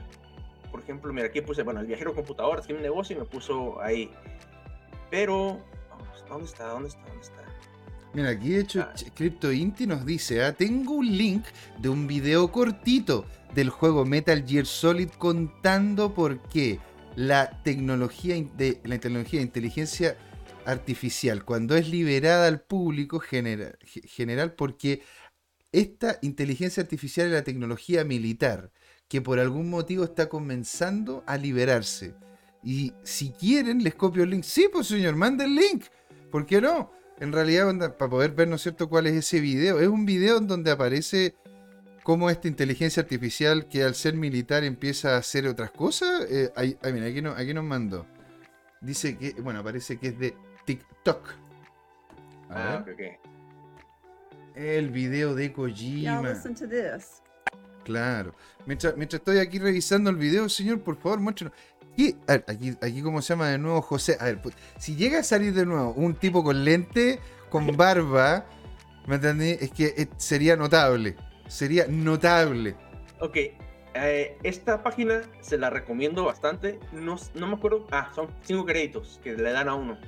[0.71, 3.81] Por ejemplo, mira, aquí puse, bueno, el viajero computador, tiene un negocio y me puso
[3.81, 4.11] ahí.
[5.11, 5.59] Pero,
[6.29, 6.67] ¿dónde está?
[6.67, 7.01] ¿Dónde está?
[7.07, 7.43] ¿Dónde está?
[8.13, 8.93] Mira, aquí de hecho ah.
[9.15, 11.45] CryptoInti nos dice, ah, tengo un link
[11.79, 16.81] de un video cortito del juego Metal Gear Solid contando por qué
[17.15, 20.17] la tecnología de la tecnología de inteligencia
[20.65, 25.03] artificial cuando es liberada al público general porque
[25.73, 28.71] esta inteligencia artificial es la tecnología militar
[29.09, 32.15] que por algún motivo está comenzando a liberarse.
[32.63, 34.45] Y si quieren, les copio el link.
[34.45, 35.85] Sí, pues señor, manda el link.
[36.31, 36.91] ¿Por qué no?
[37.21, 39.79] en realidad, para poder ver, ¿no es cierto?, cuál es ese video.
[39.79, 41.35] Es un video en donde aparece
[42.03, 46.27] cómo esta inteligencia artificial que al ser militar empieza a hacer otras cosas.
[46.31, 46.51] Eh,
[46.93, 48.07] mira, aquí, no, aquí nos mandó.
[48.81, 51.29] Dice que, bueno, parece que es de TikTok.
[52.49, 53.01] ah, ok,
[54.55, 56.35] El video de Kojima.
[57.85, 58.35] Claro.
[58.67, 61.55] Mientras, mientras estoy aquí revisando el video, señor, por favor, muéstrenos
[62.47, 64.17] aquí, aquí como se llama de nuevo José.
[64.21, 68.47] A ver, pues, si llega a salir de nuevo un tipo con lente, con barba,
[69.07, 69.57] ¿me entendí?
[69.61, 71.17] Es que eh, sería notable.
[71.49, 72.77] Sería notable.
[73.21, 73.37] Ok,
[73.95, 76.79] eh, esta página se la recomiendo bastante.
[76.93, 77.87] No, no me acuerdo.
[77.91, 79.99] Ah, son cinco créditos que le dan a uno.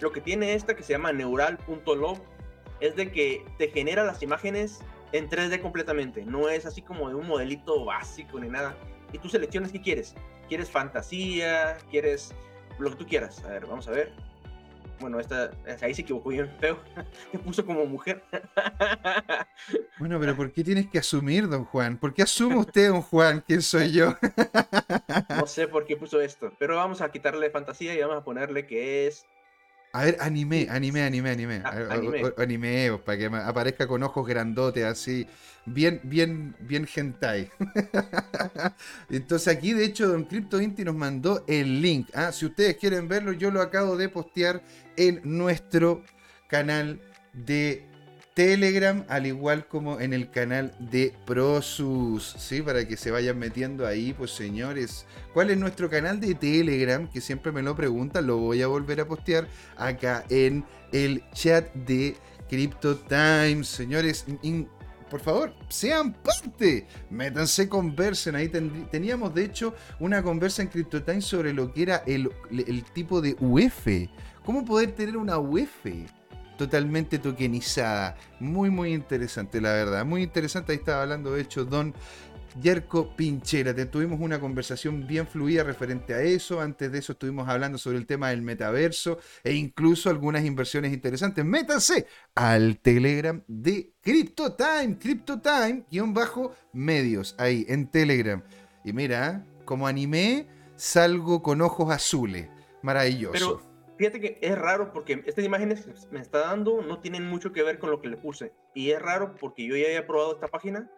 [0.00, 2.18] Lo que tiene esta que se llama neural.log
[2.82, 4.80] es de que te genera las imágenes
[5.12, 6.24] en 3D completamente.
[6.24, 8.76] No es así como de un modelito básico ni nada.
[9.12, 10.14] Y tú seleccionas qué quieres
[10.52, 12.34] quieres fantasía, quieres
[12.78, 13.42] lo que tú quieras.
[13.44, 14.12] A ver, vamos a ver.
[15.00, 16.78] Bueno, esta, ahí se equivocó bien feo.
[17.32, 18.22] Me puso como mujer.
[19.98, 21.96] Bueno, pero ¿por qué tienes que asumir, don Juan?
[21.96, 24.16] ¿Por qué asume usted, don Juan, quién soy yo?
[25.28, 28.66] No sé por qué puso esto, pero vamos a quitarle fantasía y vamos a ponerle
[28.66, 29.24] que es
[29.94, 31.62] a ver, anime, anime, anime, anime.
[31.64, 31.86] Ah,
[32.38, 32.88] anime.
[32.90, 35.26] Pues, para que aparezca con ojos grandotes, así.
[35.66, 37.50] Bien, bien, bien hentai.
[39.10, 42.08] Entonces aquí, de hecho, Don Crypto Inti nos mandó el link.
[42.14, 42.32] ¿ah?
[42.32, 44.62] Si ustedes quieren verlo, yo lo acabo de postear
[44.96, 46.02] en nuestro
[46.48, 46.98] canal
[47.34, 47.91] de
[48.34, 52.62] Telegram, al igual como en el canal de Prosus, ¿sí?
[52.62, 55.06] Para que se vayan metiendo ahí, pues señores.
[55.34, 57.08] ¿Cuál es nuestro canal de Telegram?
[57.08, 61.72] Que siempre me lo preguntan, lo voy a volver a postear acá en el chat
[61.74, 62.16] de
[62.48, 63.68] Crypto Times.
[63.68, 64.24] Señores,
[65.12, 66.86] por favor, sean parte.
[67.10, 68.34] Métanse, conversen.
[68.34, 68.48] Ahí
[68.90, 72.30] teníamos, de hecho, una conversa en CryptoTime sobre lo que era el,
[72.94, 73.86] tipo de UF.
[74.42, 75.84] ¿Cómo poder tener una UF?
[76.62, 78.16] Totalmente tokenizada.
[78.38, 80.04] Muy, muy interesante, la verdad.
[80.04, 80.70] Muy interesante.
[80.72, 81.92] Ahí estaba hablando, de hecho, Don
[82.60, 83.74] Yerko Pinchera.
[83.90, 86.60] tuvimos una conversación bien fluida referente a eso.
[86.60, 91.44] Antes de eso estuvimos hablando sobre el tema del metaverso e incluso algunas inversiones interesantes.
[91.44, 98.44] Métanse al Telegram de CryptoTime, CryptoTime-medios, ahí en Telegram.
[98.84, 100.46] Y mira, como animé,
[100.76, 102.48] salgo con ojos azules.
[102.82, 103.71] Maravilloso.
[104.10, 107.62] Fíjate que es raro porque estas imágenes que me está dando no tienen mucho que
[107.62, 108.52] ver con lo que le puse.
[108.74, 110.90] Y es raro porque yo ya había probado esta página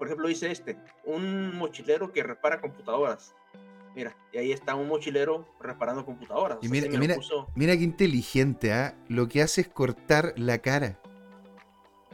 [0.00, 3.34] por ejemplo, dice este, un mochilero que repara computadoras.
[3.94, 6.56] Mira, y ahí está un mochilero reparando computadoras.
[6.62, 6.88] Y mira,
[7.54, 8.94] mira, qué inteligente, ¿ah?
[9.08, 10.98] Lo que hace es cortar la cara.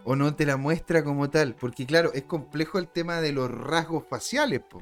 [0.02, 1.54] O no te la muestra como tal.
[1.54, 4.80] Porque claro, es complejo el tema de los rasgos faciales, po.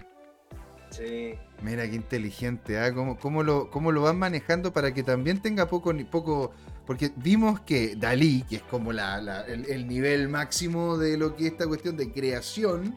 [0.97, 1.35] Sí.
[1.63, 2.93] Mira qué inteligente, ¿ah?
[2.93, 6.53] ¿Cómo, cómo, lo, ¿Cómo lo van manejando para que también tenga poco, poco
[6.87, 11.67] porque vimos que Dalí, que es como el, nivel máximo de lo que es esta
[11.67, 12.97] cuestión de creación,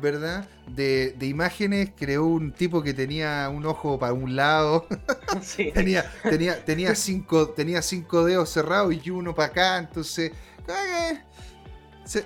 [0.00, 0.48] ¿verdad?
[0.68, 4.86] De, imágenes, creó un tipo que tenía un ojo para un lado.
[5.42, 5.72] Sí.
[5.74, 9.78] tenía, tenía, tenía, cinco, tenía cinco dedos cerrados y uno para acá.
[9.78, 10.30] Entonces,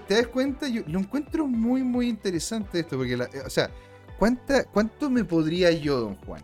[0.06, 0.68] ¿te das cuenta?
[0.68, 2.98] Yo lo encuentro muy, muy interesante esto.
[2.98, 3.70] Porque, o sea,
[4.18, 6.42] ¿cuánta, ¿cuánto me podría yo, don Juan?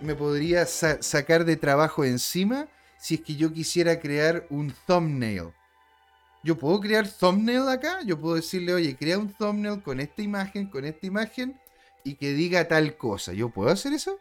[0.00, 5.52] Me podría sacar de trabajo encima si es que yo quisiera crear un thumbnail.
[6.42, 10.68] Yo puedo crear thumbnail acá, yo puedo decirle, oye, crea un thumbnail con esta imagen,
[10.68, 11.58] con esta imagen
[12.04, 13.32] y que diga tal cosa.
[13.32, 14.20] ¿Yo puedo hacer eso?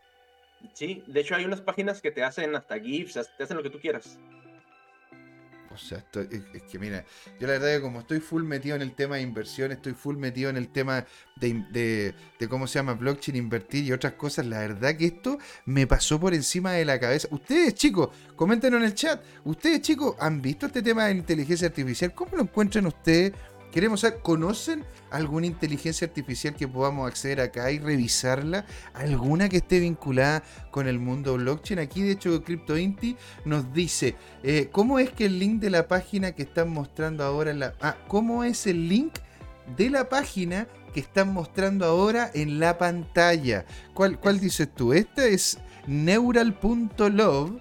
[0.74, 3.70] Sí, de hecho hay unas páginas que te hacen hasta GIFs, te hacen lo que
[3.70, 4.18] tú quieras.
[5.76, 7.06] O sea, es, que mira,
[7.40, 10.18] yo la verdad que como estoy full metido en el tema de inversión, estoy full
[10.18, 14.60] metido en el tema de, de, cómo se llama blockchain, invertir y otras cosas, la
[14.60, 17.28] verdad que esto me pasó por encima de la cabeza.
[17.32, 22.14] Ustedes chicos, coméntenos en el chat, ustedes chicos, ¿han visto este tema de inteligencia artificial?
[22.14, 23.34] ¿Cómo lo encuentran ustedes?
[23.72, 28.66] Queremos saber, ¿conocen alguna inteligencia artificial que podamos acceder acá y revisarla?
[28.94, 31.80] ¿Alguna que esté vinculada con el mundo blockchain?
[31.80, 36.32] Aquí, de hecho, CryptoInti nos dice, eh, ¿cómo es que el link de la página
[36.32, 37.74] que están mostrando ahora en la...
[37.82, 39.16] Ah, ¿cómo es el link
[39.76, 43.66] de la página que están mostrando ahora en la pantalla?
[43.94, 44.94] ¿Cuál, cuál dices tú?
[44.94, 47.60] Esta es neural.love.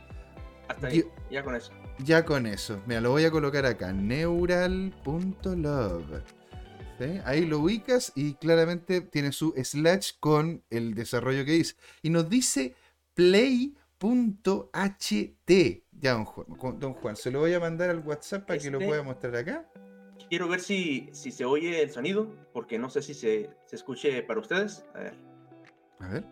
[0.68, 2.80] Hasta ahí, ya con eso ya con eso.
[2.86, 3.92] Mira, lo voy a colocar acá.
[3.92, 4.92] Neural.love.
[7.24, 11.74] Ahí lo ubicas y claramente tiene su slash con el desarrollo que hice.
[12.02, 12.74] Y nos dice
[13.14, 13.74] play.ht.
[16.00, 18.78] Ya, don Juan, don Juan, se lo voy a mandar al WhatsApp para que lo
[18.78, 19.68] este pueda mostrar acá.
[20.28, 24.22] Quiero ver si, si se oye el sonido, porque no sé si se, se escuche
[24.22, 24.84] para ustedes.
[24.94, 25.14] A ver.
[26.00, 26.24] A ver.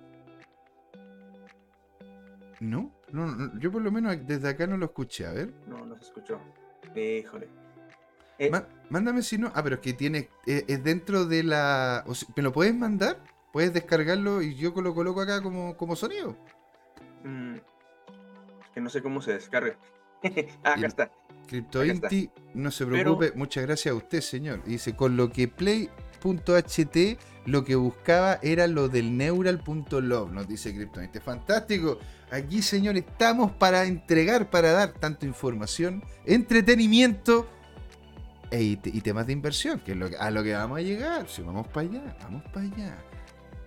[2.61, 5.53] No, no, yo por lo menos desde acá no lo escuché, a ver.
[5.67, 6.41] No, no se escuchó.
[6.97, 7.49] Híjole.
[8.39, 8.51] Eh,
[8.89, 9.53] mándame si no.
[9.55, 10.31] Ah, pero es que tiene.
[10.47, 12.05] Eh, es dentro de la.
[12.35, 13.23] ¿Me lo puedes mandar?
[13.53, 16.37] Puedes descargarlo y yo lo coloco acá como, como sonido.
[17.23, 17.57] Mm,
[18.75, 19.77] que no sé cómo se descarga.
[20.65, 21.13] ah, acá está.
[21.47, 23.33] CryptoInti, no se preocupe.
[23.35, 24.65] Muchas gracias a usted, señor.
[24.65, 25.49] Dice: con lo que
[26.23, 31.19] Play.ht lo que buscaba era lo del neural.love, nos dice CryptoInti.
[31.19, 31.99] Fantástico.
[32.31, 37.49] Aquí, señor, estamos para entregar, para dar tanto información, entretenimiento
[38.51, 41.29] e, y temas de inversión, que es lo a lo que vamos a llegar.
[41.29, 42.99] Si vamos para allá, vamos para allá.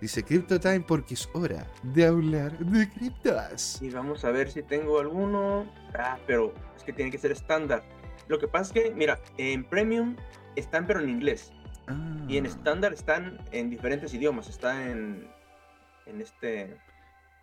[0.00, 3.80] Dice Crypto Time porque es hora de hablar de criptas.
[3.82, 5.70] Y vamos a ver si tengo alguno.
[5.94, 7.82] Ah, pero es que tiene que ser estándar.
[8.28, 10.16] Lo que pasa es que, mira, en Premium
[10.56, 11.52] están pero en inglés.
[12.28, 12.48] Y en ah.
[12.48, 14.48] estándar están en diferentes idiomas.
[14.48, 15.28] Está en,
[16.06, 16.76] en este...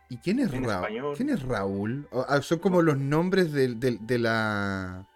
[0.10, 1.15] ¿Y quién es Raúl?
[1.15, 2.08] ¿Quién es Raúl?
[2.27, 5.08] Ah, son como los nombres de, la.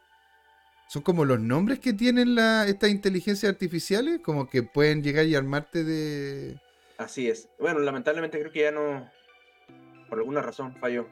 [0.87, 5.35] Son como los nombres que tienen la, estas inteligencias artificiales, como que pueden llegar y
[5.35, 6.59] armarte de.
[6.97, 7.49] Así es.
[7.59, 9.07] Bueno, lamentablemente creo que ya no.
[10.09, 11.07] Por alguna razón falló.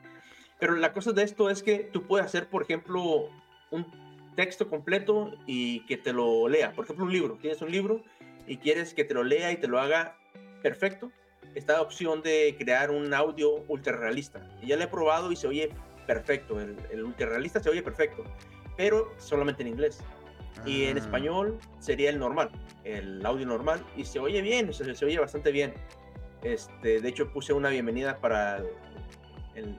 [0.60, 3.30] Pero la cosa de esto es que tú puedes hacer, por ejemplo,
[3.70, 4.05] un
[4.36, 6.74] texto completo y que te lo lea.
[6.74, 7.38] Por ejemplo, un libro.
[7.42, 8.04] Tienes un libro
[8.48, 10.18] y quieres que te lo lea y te lo haga
[10.62, 11.12] perfecto
[11.56, 14.46] esta opción de crear un audio ultra realista.
[14.62, 15.70] Y ya lo he probado y se oye
[16.06, 16.60] perfecto.
[16.60, 18.24] El, el ultra realista se oye perfecto,
[18.78, 20.00] pero solamente en inglés.
[20.66, 21.00] Y en ah.
[21.00, 22.50] español sería el normal,
[22.84, 23.84] el audio normal.
[23.96, 25.74] Y se oye bien, se, se oye bastante bien.
[26.44, 28.58] Este, de hecho, puse una bienvenida para
[29.56, 29.78] el,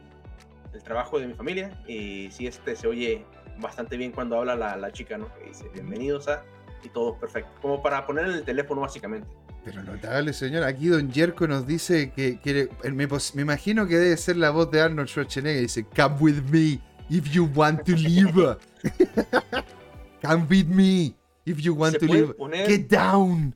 [0.73, 1.71] el, trabajo de mi familia.
[1.87, 3.25] Y sí, este se oye
[3.59, 5.33] bastante bien cuando habla la, la chica, ¿no?
[5.39, 6.45] Que dice bienvenidos a.
[6.83, 7.51] Y todo perfecto.
[7.63, 9.27] Como para poner en el teléfono, básicamente.
[9.65, 10.63] Pero notable, señor.
[10.63, 12.69] Aquí Don Jerko nos dice que quiere.
[12.85, 15.63] Me, me, imagino que debe ser la voz de Arnold Schwarzenegger.
[15.63, 16.81] Dice, Come with me.
[17.09, 18.59] if you want to live.
[20.23, 21.15] Come with me
[21.45, 22.35] if you want to live.
[22.67, 23.55] Get down.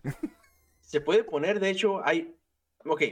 [0.81, 2.37] Se puede poner, de hecho, hay.
[2.85, 3.03] Ok.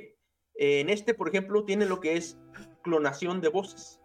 [0.55, 2.37] En este, por ejemplo, tiene lo que es
[2.83, 4.01] clonación de voces.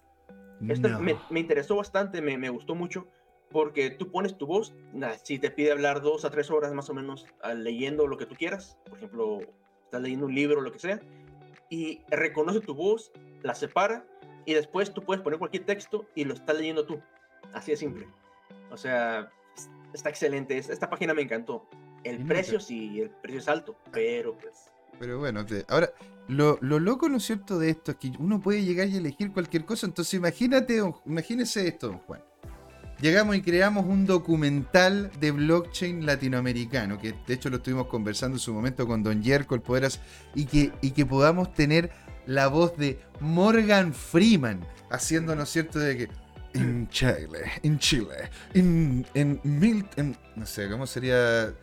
[0.67, 3.07] Esto me, interesó bastante, me, me, gustó mucho,
[3.51, 4.73] porque tú pones tu voz,
[5.23, 8.35] si te pide hablar dos a tres horas más o menos leyendo lo que tú
[8.35, 9.39] quieras, por ejemplo,
[9.85, 11.01] estás leyendo un libro o lo que sea,
[11.69, 13.11] y reconoce tu voz,
[13.41, 14.05] la separa,
[14.45, 17.01] y después tú puedes poner cualquier texto y lo estás leyendo tú.
[17.53, 18.07] Así de simple.
[18.71, 19.31] O sea,
[19.93, 20.57] está excelente.
[20.57, 21.67] Esta página me encantó.
[22.03, 24.69] El precio sí, el precio es alto, pero pues...
[24.99, 25.93] Pero bueno, ahora,
[26.27, 29.31] lo, lo, loco, ¿no es cierto?, de esto es que uno puede llegar y elegir
[29.31, 29.85] cualquier cosa.
[29.85, 32.21] Entonces imagínate, imagínese esto, don Juan.
[33.01, 38.39] Llegamos y creamos un documental de blockchain latinoamericano, que de hecho lo estuvimos conversando en
[38.39, 39.99] su momento con Don Yerko, el Poderas,
[40.35, 41.91] y que, y que podamos tener
[42.25, 46.09] la voz de Morgan Freeman, haciendo, ¿no es cierto?, de que
[46.53, 49.85] en Chile, en Chile, en, en, mil,
[50.35, 51.53] no sé, ¿cómo sería?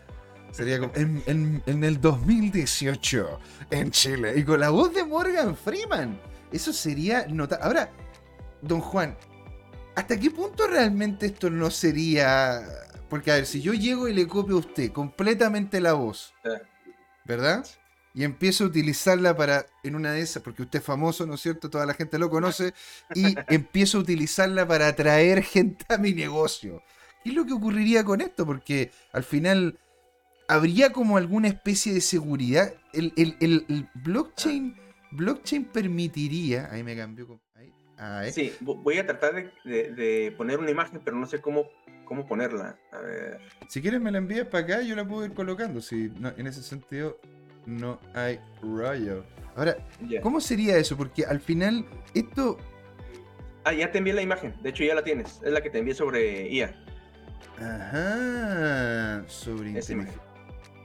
[0.52, 5.56] Sería como en, en, en, el 2018 en Chile y con la voz de Morgan
[5.56, 6.20] Freeman.
[6.52, 7.64] Eso sería notable.
[7.64, 7.90] Ahora,
[8.60, 9.16] don Juan,
[9.94, 12.62] ¿hasta qué punto realmente esto no sería...
[13.08, 16.34] Porque a ver, si yo llego y le copio a usted completamente la voz,
[17.24, 17.64] ¿verdad?
[18.14, 21.40] y empiezo a utilizarla para, en una de esas, porque usted es famoso, ¿no es
[21.40, 21.70] cierto?
[21.70, 22.74] Toda la gente lo conoce,
[23.14, 26.82] y empiezo a utilizarla para atraer gente a mi negocio.
[27.22, 28.46] ¿Qué es lo que ocurriría con esto?
[28.46, 29.78] Porque al final
[30.50, 32.74] habría como alguna especie de seguridad.
[32.92, 34.76] El, el, blockchain,
[35.12, 37.40] blockchain permitiría, ahí me cambió.
[37.96, 41.68] Ahí, Sí, voy a tratar de, poner una imagen, pero no sé cómo,
[42.04, 42.76] cómo ponerla.
[42.92, 43.38] A ver.
[43.68, 45.80] Si quieres me la envías para acá, yo la puedo ir colocando.
[45.80, 47.20] Si en ese sentido
[47.66, 49.24] no hay rollo.
[49.54, 49.76] Ahora,
[50.22, 50.96] ¿cómo sería eso?
[50.96, 51.84] Porque al final,
[52.14, 52.58] esto.
[53.64, 54.54] Ah, ya te envié la imagen.
[54.62, 55.40] De hecho, ya la tienes.
[55.44, 56.74] Es la que te envié sobre IA.
[57.58, 59.22] Ajá.
[59.28, 59.78] Sobre,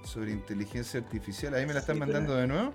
[0.06, 1.54] sobre inteligencia artificial.
[1.54, 2.74] Ahí me la están mandando de nuevo.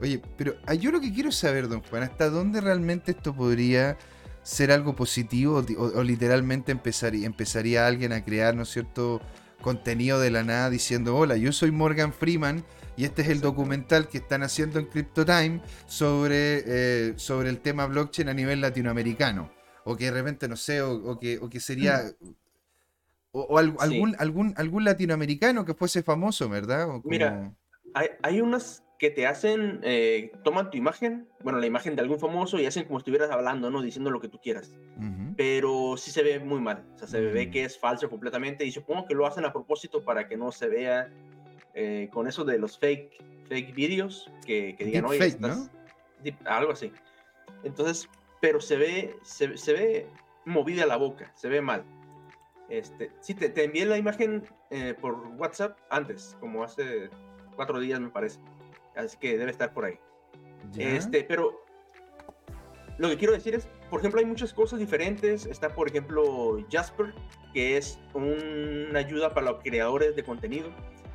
[0.00, 3.96] Oye, pero ah, yo lo que quiero saber, don Juan, ¿hasta dónde realmente esto podría
[4.42, 9.20] ser algo positivo o, literalmente empezaría, empezaría alguien a crear, ¿no es cierto?,
[9.60, 12.62] contenido de la nada diciendo, hola, yo soy Morgan Freeman
[12.96, 17.86] y este es el documental que están haciendo en CryptoTime sobre, eh, sobre el tema
[17.86, 19.50] blockchain a nivel latinoamericano.
[19.84, 22.02] O que de repente, no sé, o, que, o que sería...
[23.38, 26.88] O, algún, algún, algún latinoamericano que fuese famoso, ¿verdad?
[27.04, 27.52] Mira,
[27.94, 32.18] hay, hay unas que te hacen, eh, toman tu imagen, bueno, la imagen de algún
[32.18, 33.82] famoso y hacen como si estuvieras hablando, ¿no?
[33.82, 34.72] Diciendo lo que tú quieras.
[35.36, 37.50] Pero sí se ve muy mal, o sea, se ve mm.
[37.50, 40.68] que es falso completamente y supongo que lo hacen a propósito para que no se
[40.68, 41.10] vea
[41.74, 45.70] eh, con eso de los fake, fake videos que, que digan, oye, estás...
[46.46, 46.90] algo así.
[47.64, 48.08] Entonces,
[48.40, 50.06] pero se ve, se, ve
[50.44, 51.84] movida la boca, se ve mal.
[52.68, 57.10] Este, sí, te, te envié la imagen eh, por WhatsApp antes, como hace
[57.54, 58.40] cuatro días me parece.
[58.96, 59.98] Así que debe estar por ahí.
[60.78, 61.64] Este, pero
[62.98, 65.46] lo que quiero decir es, por ejemplo, hay muchas cosas diferentes.
[65.46, 67.14] Está, por ejemplo, Jasper,
[67.52, 70.70] que es una ayuda para los creadores de contenido.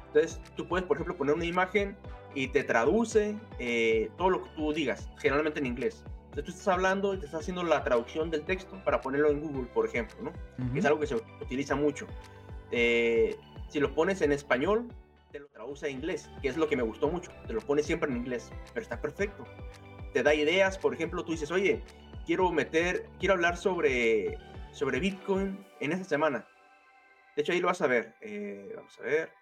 [0.08, 1.98] Entonces, tú puedes, por ejemplo, poner una imagen
[2.36, 6.06] y te traduce eh, todo lo que tú digas, generalmente en inglés.
[6.32, 9.42] Entonces, tú estás hablando y te estás haciendo la traducción del texto para ponerlo en
[9.42, 10.32] Google, por ejemplo, ¿no?
[10.78, 12.08] es algo que se utiliza mucho.
[12.72, 14.88] Eh, si lo pones en español,
[15.34, 17.32] te lo traduce a inglés, que es lo que me gustó mucho.
[17.48, 19.44] Te lo pone siempre en inglés, pero está perfecto.
[20.14, 21.84] Te da ideas, por ejemplo, tú dices, oye,
[22.26, 24.38] quiero meter, quiero hablar sobre,
[24.72, 26.48] sobre Bitcoin en esta semana.
[27.36, 28.16] De hecho, ahí lo vas a ver.
[28.22, 29.42] Eh, vamos a ver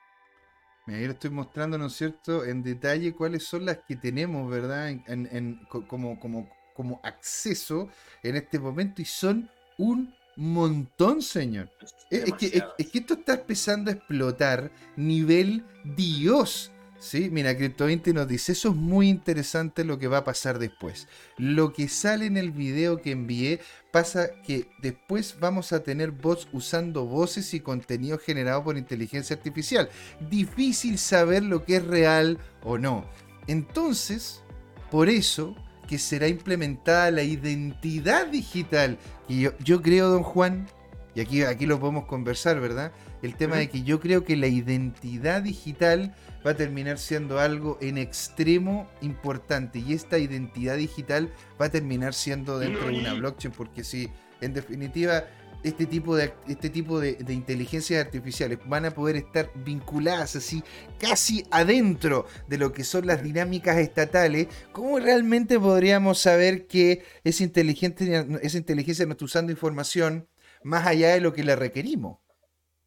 [0.96, 4.90] ahí lo estoy mostrando, ¿no es cierto?, en detalle cuáles son las que tenemos, ¿verdad?,
[4.90, 7.90] en, como, como, como acceso
[8.24, 11.70] en este momento y son un montón, señor.
[12.10, 12.46] Es, que,
[12.78, 16.72] es, que, esto está empezando a explotar nivel Dios.
[16.98, 21.10] Sí, mira, Crypto20 nos dice, eso es muy interesante lo que va a pasar después.
[21.36, 23.60] Lo que sale en el video que envié
[23.92, 29.90] pasa que después vamos a tener bots usando voces y contenido generado por inteligencia artificial.
[30.30, 33.04] Difícil saber lo que es real o no.
[33.48, 34.44] Entonces,
[34.90, 35.58] por eso
[35.90, 39.00] que será implementada la identidad digital.
[39.28, 40.68] Y yo, yo creo, don Juan,
[41.16, 42.92] y aquí, aquí lo podemos conversar, ¿verdad?
[43.24, 46.14] El tema de que yo creo que la identidad digital
[46.46, 52.14] va a terminar siendo algo en extremo importante y esta identidad digital va a terminar
[52.14, 54.12] siendo dentro de una blockchain porque si
[54.42, 55.24] en definitiva
[55.64, 60.64] este tipo de, este tipo de, de, inteligencias artificiales van a poder estar vinculadas así
[61.00, 67.44] casi adentro de lo que son las dinámicas estatales, ¿cómo realmente podríamos saber que esa
[67.44, 70.28] inteligencia, esa inteligencia no está usando información
[70.64, 72.20] más allá de lo que le requerimos?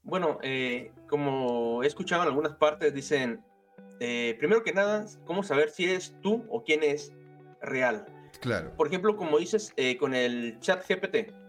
[0.03, 3.45] Bueno, eh, como he escuchado en algunas partes, dicen,
[4.01, 7.13] eh, primero que nada, ¿cómo saber si eres tú o quién es
[7.61, 8.07] real?
[8.41, 8.75] Claro.
[8.77, 11.42] Por ejemplo, como dices eh, con el chat GPT.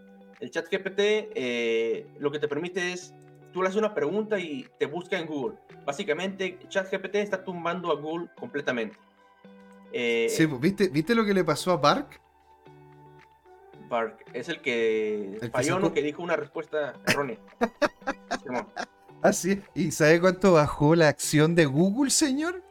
[0.44, 1.00] El chat GPT
[1.34, 3.14] eh, lo que te permite es,
[3.54, 5.56] tú le haces una pregunta y te busca en Google.
[5.86, 8.94] Básicamente, chat GPT está tumbando a Google completamente.
[9.90, 12.20] Eh, sí, pues, ¿viste, ¿viste lo que le pasó a Bark?
[13.88, 15.94] Bark, es el que falló, ¿no?
[15.94, 17.38] Que dijo una respuesta errónea.
[19.22, 22.62] Así, ¿Ah, ¿y sabe cuánto bajó la acción de Google, señor?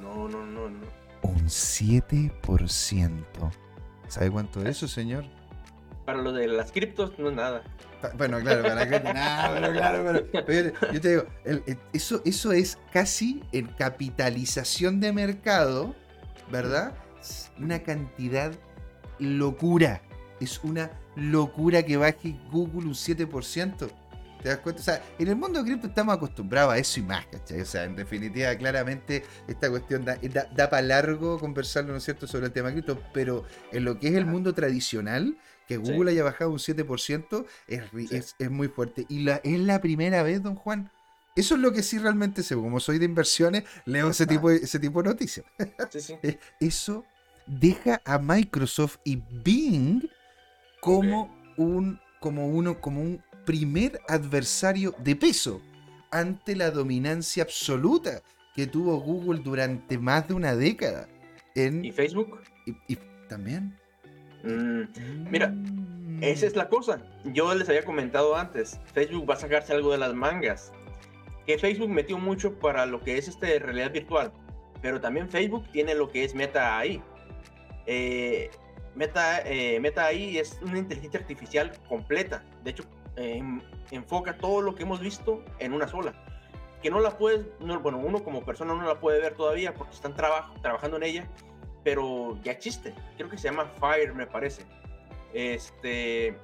[0.00, 0.86] No, no, no, no.
[1.22, 3.22] Un 7%.
[4.08, 5.41] ¿Sabe cuánto es eso, señor?
[6.04, 7.62] Para lo de las criptos, no es nada.
[8.16, 11.24] Bueno, claro, para criptos, nada, pero claro, pero, yo te digo,
[11.92, 15.94] eso, eso es casi en capitalización de mercado,
[16.50, 16.94] ¿verdad?
[17.58, 18.52] Una cantidad
[19.18, 20.02] locura.
[20.40, 23.90] Es una locura que baje Google un 7%.
[24.42, 24.80] ¿Te das cuenta?
[24.80, 27.60] O sea, en el mundo de cripto estamos acostumbrados a eso y más, ¿cachai?
[27.60, 30.18] O sea, en definitiva, claramente esta cuestión da,
[30.68, 34.14] para largo conversarlo, ¿no es cierto?, sobre el tema cripto, pero en lo que es
[34.14, 35.36] el mundo tradicional,
[35.66, 39.06] que Google haya bajado un 7% es, es, muy fuerte.
[39.08, 40.90] Y la, es la primera vez, don Juan.
[41.34, 42.54] Eso es lo que sí realmente sé.
[42.54, 45.46] Como soy de inversiones, leo ese tipo, de, ese tipo de noticias.
[46.22, 47.04] Eh, eso
[47.46, 50.08] deja a Microsoft y Bing
[50.80, 55.60] como un como uno como un primer adversario de peso
[56.10, 58.22] ante la dominancia absoluta
[58.54, 61.08] que tuvo Google durante más de una década.
[61.54, 62.40] En, ¿Y Facebook?
[62.66, 62.96] Y,
[63.28, 63.78] también.
[64.42, 66.22] Mm, mira, mm.
[66.22, 67.00] esa es la cosa.
[67.24, 70.72] Yo les había comentado antes, Facebook va a sacarse algo de las mangas.
[71.46, 74.32] Que Facebook metió mucho para lo que es este realidad virtual,
[74.80, 77.02] pero también Facebook tiene lo que es Meta AI.
[77.86, 78.50] Eh,
[78.94, 82.44] Meta, eh, Meta AI es una inteligencia artificial completa.
[82.62, 82.84] De hecho,
[83.90, 86.14] enfoca todo lo que hemos visto en una sola.
[86.82, 90.14] Que no la puedes, bueno, uno como persona no la puede ver todavía porque están
[90.14, 91.28] trabajando en ella,
[91.84, 92.94] pero ya existe.
[93.16, 94.64] Creo que se llama Fire, me parece.
[95.32, 96.36] Este,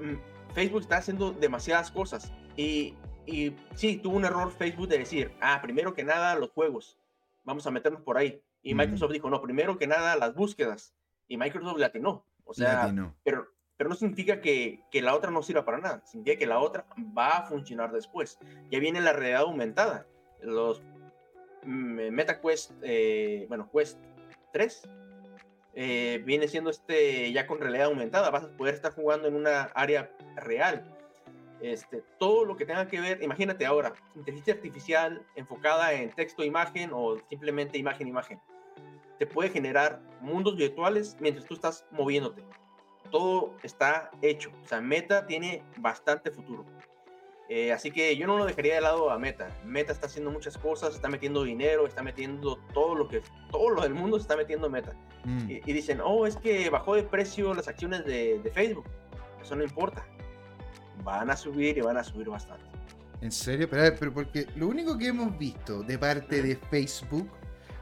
[0.00, 2.94] mm, Facebook está haciendo demasiadas cosas y,
[3.26, 6.98] y sí, tuvo un error Facebook de decir, ah, primero que nada los juegos,
[7.44, 8.42] vamos a meternos por ahí.
[8.62, 10.92] Y Microsoft dijo, no, primero que nada las búsquedas.
[11.28, 12.24] Y Microsoft le atinó.
[12.44, 12.92] O sea,
[13.22, 16.60] pero pero no significa que, que, la otra no sirva para nada, significa que la
[16.60, 16.86] otra
[17.16, 18.38] va a funcionar después.
[18.70, 20.06] Ya viene la realidad aumentada.
[20.40, 20.82] Los
[21.62, 23.98] mm, MetaQuest, eh, bueno, Quest
[24.56, 24.88] 3,
[25.74, 28.30] eh, viene siendo este ya con realidad aumentada.
[28.30, 30.82] Vas a poder estar jugando en una área real.
[31.60, 36.90] Este, todo lo que tenga que ver, imagínate ahora, inteligencia artificial enfocada en texto, imagen
[36.92, 38.40] o simplemente imagen, imagen.
[39.18, 42.42] Te puede generar mundos virtuales mientras tú estás moviéndote
[43.10, 44.50] todo está hecho.
[44.64, 46.64] O sea, Meta tiene bastante futuro.
[47.48, 49.48] Eh, así que yo no lo dejaría de lado a Meta.
[49.64, 53.82] Meta está haciendo muchas cosas, está metiendo dinero, está metiendo todo lo que todo lo
[53.82, 54.92] del mundo se está metiendo Meta.
[55.24, 55.50] Mm.
[55.64, 58.86] Y, dicen, oh, es que bajó de precio las acciones de, Facebook.
[59.40, 60.04] Eso no importa.
[61.04, 62.64] Van a subir y van a subir bastante.
[63.20, 67.30] En serio, pero, pero porque lo único que hemos visto de parte de Facebook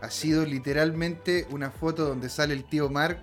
[0.00, 3.18] ha sido literalmente una foto donde sale el tío Mark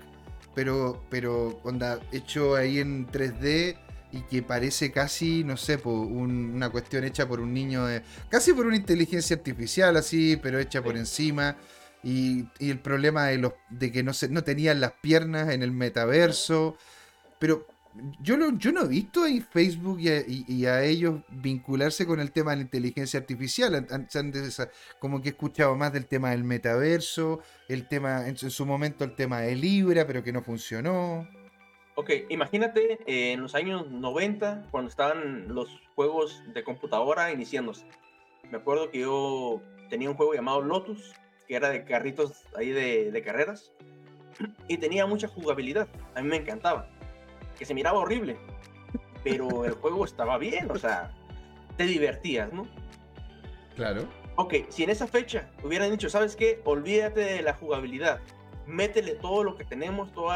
[0.54, 3.76] pero, pero onda, hecho ahí en 3D
[4.12, 8.66] y que parece casi, no sé, una cuestión hecha por un niño, de, casi por
[8.66, 11.56] una inteligencia artificial así, pero hecha por encima.
[12.04, 15.70] Y, el problema de, los, de que no, se, no tenían las piernas en el
[15.70, 16.76] metaverso.
[17.38, 17.66] Pero
[18.20, 22.58] yo, yo no he visto en Facebook y a, ellos vincularse con el tema de
[22.58, 23.86] la inteligencia artificial.
[24.98, 29.14] Como que he escuchado más del tema del metaverso, el tema, en su momento el
[29.14, 31.26] tema de Libra, pero que no funcionó.
[32.02, 37.86] Ok, imagínate eh, en los años 90, cuando estaban los juegos de computadora iniciándose.
[38.50, 41.14] Me acuerdo que yo tenía un juego llamado Lotus,
[41.46, 43.70] que era de carritos ahí de, de carreras,
[44.68, 45.86] y tenía mucha jugabilidad.
[46.16, 46.88] A mí me encantaba
[47.56, 48.36] que se miraba horrible,
[49.22, 51.12] pero el juego estaba bien, o sea,
[51.76, 52.66] te divertías, ¿no?
[53.76, 54.08] Claro.
[54.34, 56.62] Ok, si en esa fecha hubieran dicho, ¿sabes qué?
[56.64, 58.20] Olvídate de la jugabilidad,
[58.66, 60.32] métele todo lo que tenemos, todo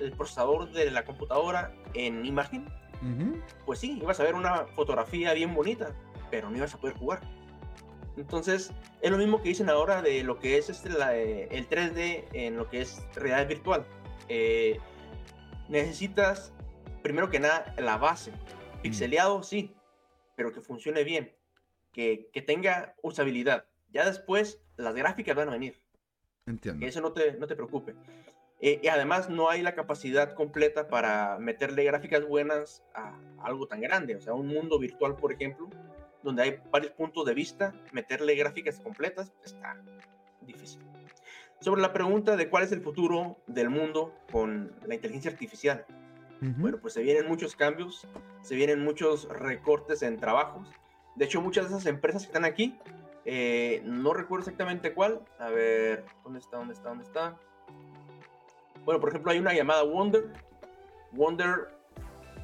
[0.00, 2.66] el procesador de la computadora en imagen,
[3.64, 5.94] pues sí, ibas a ver una fotografía bien bonita,
[6.30, 7.20] pero no ibas a poder jugar.
[8.16, 10.90] Entonces, es lo mismo que dicen ahora de lo que es este,
[11.56, 13.86] el 3D en lo que es realidad virtual.
[14.28, 14.78] Eh,
[15.68, 16.52] necesitas
[17.02, 18.30] primero que nada, la base.
[18.30, 18.82] Mm.
[18.82, 19.74] Pixeleado, sí,
[20.36, 21.32] pero que funcione bien,
[21.92, 23.66] que, que tenga usabilidad.
[23.92, 25.80] Ya después, las gráficas van a venir.
[26.46, 26.80] Entiendo.
[26.80, 27.94] Que eso no te, no te preocupe.
[28.62, 33.80] Eh, y además no hay la capacidad completa para meterle gráficas buenas a algo tan
[33.80, 34.16] grande.
[34.16, 35.70] O sea, un mundo virtual, por ejemplo,
[36.22, 39.80] donde hay varios puntos de vista, meterle gráficas completas está
[40.42, 40.82] difícil.
[41.60, 45.84] Sobre la pregunta de cuál es el futuro del mundo con la inteligencia artificial.
[46.42, 46.52] Ujú.
[46.58, 48.06] Bueno, pues se vienen muchos cambios,
[48.42, 50.68] se vienen muchos recortes en trabajos.
[51.16, 52.78] De hecho, muchas de esas empresas que están aquí,
[53.24, 55.20] eh, no recuerdo exactamente cuál.
[55.38, 56.56] A ver, ¿dónde está?
[56.56, 56.88] ¿Dónde está?
[56.88, 57.36] ¿Dónde está?
[58.84, 60.28] Bueno, por ejemplo, hay una llamada Wonder.
[61.12, 61.68] Wonder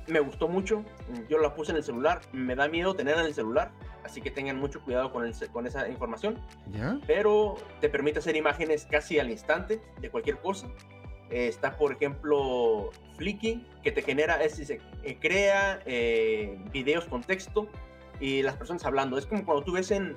[0.07, 0.84] me gustó mucho.
[1.28, 2.20] Yo la puse en el celular.
[2.32, 3.70] Me da miedo tenerla en el celular.
[4.05, 6.39] Así que tengan mucho cuidado con, el con esa información.
[6.72, 6.99] ¿Ya?
[7.07, 10.68] Pero te permite hacer imágenes casi al instante de cualquier cosa.
[11.30, 17.22] Eh, está, por ejemplo, Flicky, que te genera, es, dice, eh, crea eh, videos con
[17.22, 17.68] texto
[18.20, 19.18] y las personas hablando.
[19.18, 20.16] Es como cuando tú ves en,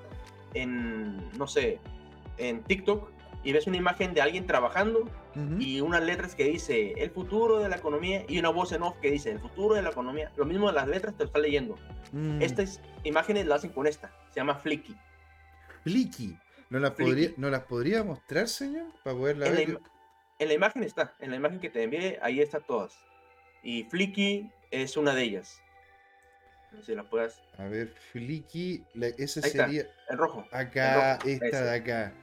[0.53, 1.79] en, no sé,
[2.37, 3.09] en TikTok
[3.43, 5.01] y ves una imagen de alguien trabajando
[5.35, 5.55] Ujú.
[5.59, 8.97] y unas letras que dice el futuro de la economía y una voz en off
[9.01, 10.31] que dice el futuro de la economía.
[10.35, 11.75] Lo mismo de las letras te lo está leyendo.
[12.11, 12.41] Mm.
[12.41, 14.95] Estas imágenes las hacen con esta, se llama Flicky.
[15.83, 16.37] Flicky.
[16.69, 17.09] ¿No las, Flicky.
[17.11, 18.87] podría, ¿No las podría mostrar, señor?
[19.03, 19.69] Para poderla En la, ver.
[19.69, 19.81] ima-
[20.39, 22.93] en la imagen está, en la imagen que te envié, ahí está todas.
[23.63, 25.61] Y Flicky es una de ellas.
[26.71, 27.41] No sé si la puedas.
[27.57, 28.83] A ver, Flicky.
[28.93, 29.65] la- esa Ahí está.
[29.65, 29.87] sería.
[30.09, 30.45] En rojo.
[30.51, 31.63] Acá, rojo, esta ese.
[31.63, 32.13] de acá.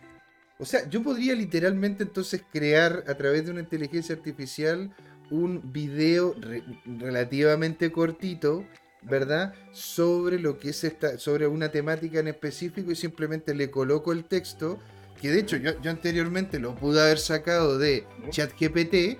[0.59, 4.91] O sea, yo podría literalmente entonces crear a través de una inteligencia artificial
[5.31, 8.65] un video re- relativamente cortito,
[9.03, 9.55] ¿verdad?
[9.73, 14.25] Sobre lo que es esta, sobre una temática en específico y simplemente le coloco el
[14.25, 14.79] texto,
[15.21, 18.05] que de hecho yo, yo anteriormente lo pude haber sacado de.
[18.31, 19.19] ChatGPT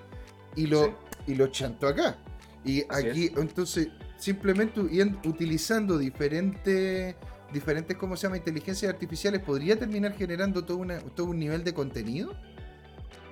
[0.55, 0.91] y lo, Sí.
[1.33, 2.17] y lo chanto acá.
[2.65, 7.15] Y Así aquí, entonces, simplemente utilizando diferentes,
[7.51, 8.37] diferentes, ¿cómo se llama?
[8.37, 12.33] Inteligencias artificiales, ¿podría terminar generando todo, una, todo un nivel de contenido?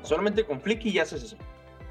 [0.04, 1.38] Solamente con Flicky ya haces eso.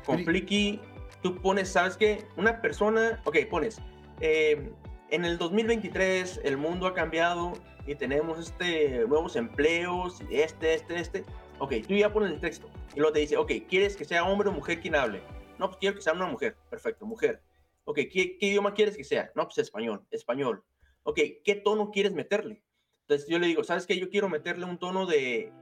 [0.06, 0.80] Con Fli- Flicky
[1.22, 2.24] tú pones, ¿sabes qué?
[2.36, 3.78] Una persona, ok, pones,
[4.20, 4.70] eh,
[5.10, 7.52] en el 2023 el mundo ha cambiado
[7.86, 11.24] y tenemos este, nuevos empleos, este, este, este.
[11.58, 14.48] Ok, tú ya pones el texto y luego te dice, ok, ¿quieres que sea hombre
[14.48, 15.22] o mujer quien hable?
[15.58, 16.56] No, pues quiero que sea una mujer.
[16.70, 17.40] Perfecto, mujer.
[17.84, 19.30] Ok, ¿qué, qué idioma quieres que sea?
[19.34, 20.62] No, pues español, español.
[21.04, 22.62] Ok, ¿qué tono quieres meterle?
[23.02, 23.98] Entonces yo le digo, ¿sabes qué?
[23.98, 25.52] Yo quiero meterle un tono de,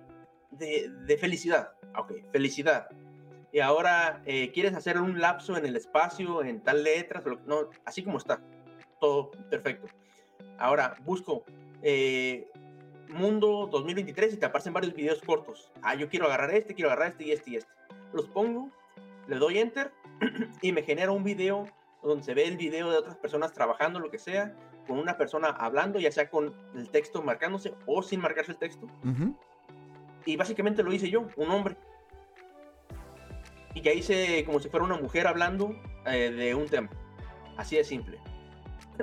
[0.53, 1.73] de, de felicidad.
[1.97, 2.89] Ok, felicidad.
[3.53, 7.25] Y ahora, eh, ¿quieres hacer un lapso en el espacio, en tal letras?
[7.47, 8.41] No, así como está.
[8.99, 9.89] Todo perfecto.
[10.59, 11.45] Ahora, busco
[11.83, 12.49] eh,
[13.09, 15.71] Mundo 2023 y te aparecen varios videos cortos.
[15.83, 17.73] Ah, yo quiero agarrar este, quiero agarrar este y este y este.
[18.15, 18.71] Los pongo,
[19.29, 19.93] le doy enter
[20.63, 21.67] y me genera un video
[22.03, 24.57] donde se ve el video de otras personas trabajando, lo que sea,
[24.87, 28.87] con una persona hablando, ya sea con el texto marcándose o sin marcarse el texto.
[29.05, 29.35] Ujú.
[30.27, 31.77] Y básicamente lo hice yo, un hombre.
[33.75, 35.75] Y ya hice como si fuera una mujer hablando
[36.07, 36.91] eh, de un tema.
[37.57, 38.19] Así de simple.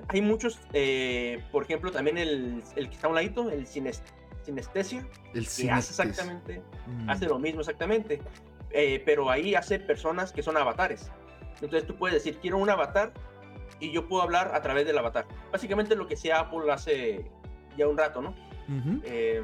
[0.10, 4.04] Hay muchos, eh, por ejemplo, también el, el que está a un ladito, el sines-
[4.44, 7.10] sinestesia, El que cine hace exactamente, Mm.
[7.10, 8.22] hace lo mismo exactamente.
[8.72, 11.12] Eh, pero ahí hace personas que son avatares.
[11.56, 13.12] Entonces tú puedes decir, quiero un avatar
[13.80, 15.26] y yo puedo hablar a través del avatar.
[15.52, 17.30] Básicamente lo que sea Apple hace
[17.78, 18.36] ya un rato, ¿no?
[19.04, 19.42] Eh,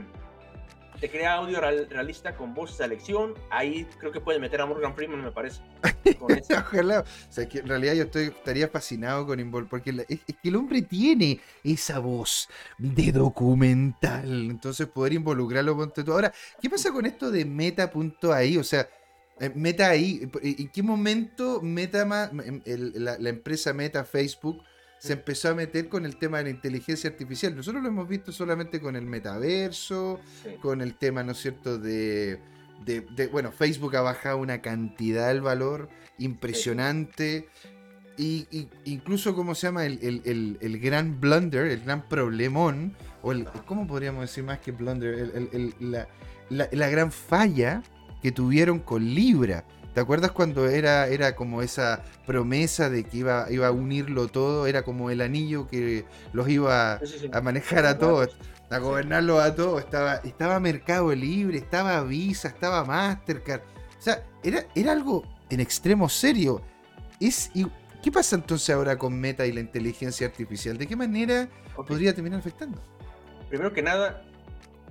[1.00, 3.34] te crea audio real- realista con voz de elección.
[3.50, 5.62] Ahí creo que puedes meter a Morgan Freeman, me parece.
[6.20, 6.54] Con ese.
[6.56, 7.02] Ojalá.
[7.02, 10.36] O sea, que en realidad yo estoy, estaría fascinado con Invol, porque la- es, es
[10.42, 14.50] que el hombre tiene esa voz de documental.
[14.50, 16.14] Entonces poder involucrarlo ponte tú.
[16.14, 16.32] Ahora,
[16.62, 18.58] ¿qué pasa con esto de meta.ai?
[18.58, 18.88] O sea,
[19.54, 22.02] Meta ahí, ¿en qué momento Meta,
[22.46, 24.64] em, el- la, la empresa Meta, Facebook,
[24.98, 27.54] se empezó a meter con el tema de la inteligencia artificial?
[27.56, 30.52] Nosotros lo hemos visto solamente con el metaverso, Sí.
[30.62, 32.40] con el tema, ¿no es cierto?, de,
[32.86, 37.50] de- de- bueno, Facebook ha bajado una cantidad del valor impresionante.
[38.18, 39.86] Y, y incluso, ¿cómo se llama?
[39.86, 44.60] El, el- el- el gran blunder, el gran problemón, o el, ¿cómo podríamos decir más
[44.60, 45.34] que blunder?
[46.50, 47.84] La gran falla
[48.26, 49.66] que tuvieron con Libra.
[49.94, 54.66] ¿Te acuerdas cuando era, era como esa promesa de que iba, iba a unirlo todo?
[54.66, 57.00] Era como el anillo que los iba
[57.32, 58.36] a manejar a todos,
[58.72, 58.82] a Sí.
[58.82, 59.80] gobernarlo a todos.
[59.80, 63.62] Estaba, estaba Mercado Libre, estaba Visa, estaba Mastercard.
[63.62, 65.22] O sea, era, era algo
[65.52, 66.64] en extremo serio.
[67.20, 67.68] Es, y,
[68.02, 70.80] ¿Qué pasa entonces ahora con Meta y la inteligencia artificial?
[70.80, 72.82] ¿De qué manera podría terminar afectando?
[73.50, 74.24] Primero que nada,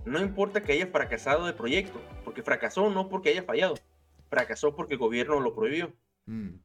[0.05, 3.75] no importa que haya fracasado el proyecto, porque fracasó no porque haya fallado,
[4.29, 5.93] fracasó porque el gobierno lo prohibió.
[6.27, 6.57] Mm,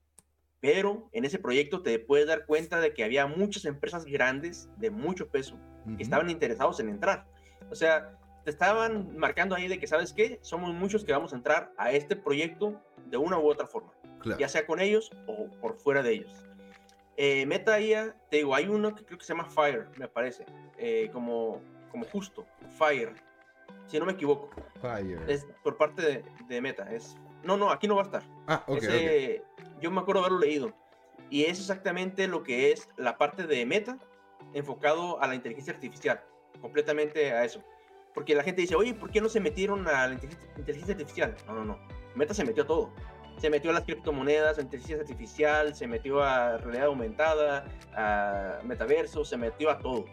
[0.62, 4.90] Pero en ese proyecto te puedes dar cuenta de que había muchas empresas grandes de
[4.90, 5.58] mucho peso
[5.96, 7.26] que estaban interesados en entrar.
[7.72, 10.40] O sea, te estaban marcando ahí de que, ¿sabes qué?
[10.42, 13.94] Somos muchos que vamos a entrar a este proyecto de una u otra forma,
[14.38, 16.46] ya sea con ellos o por fuera de ellos.
[17.16, 20.46] Eh, Meta IA, te digo, hay uno que creo que se llama Fire, me parece,
[20.78, 21.62] eh, como,
[21.92, 22.46] como justo,
[22.78, 23.14] Fire,
[23.88, 24.50] si no me equivoco.
[24.82, 25.20] Fire.
[25.28, 27.18] Es por parte de, de Meta, es...
[27.44, 28.24] No, no, aquí no va a estar.
[28.48, 28.84] Ah, ok.
[29.82, 30.74] Yo me acuerdo haberlo leído.
[31.30, 33.98] Y es exactamente lo que es la parte de Meta
[34.54, 36.22] enfocado a la inteligencia artificial,
[36.62, 37.64] completamente a eso.
[38.14, 41.36] Porque la gente dice, oye, ¿por qué no se metieron a la inteligencia artificial?
[41.48, 41.80] No, no, no.
[42.16, 42.92] Meta se metió a todo.
[43.38, 47.66] Se metió a las criptomonedas, a inteligencia artificial, se metió a realidad aumentada,
[47.96, 50.06] a metaverso, se metió a todo.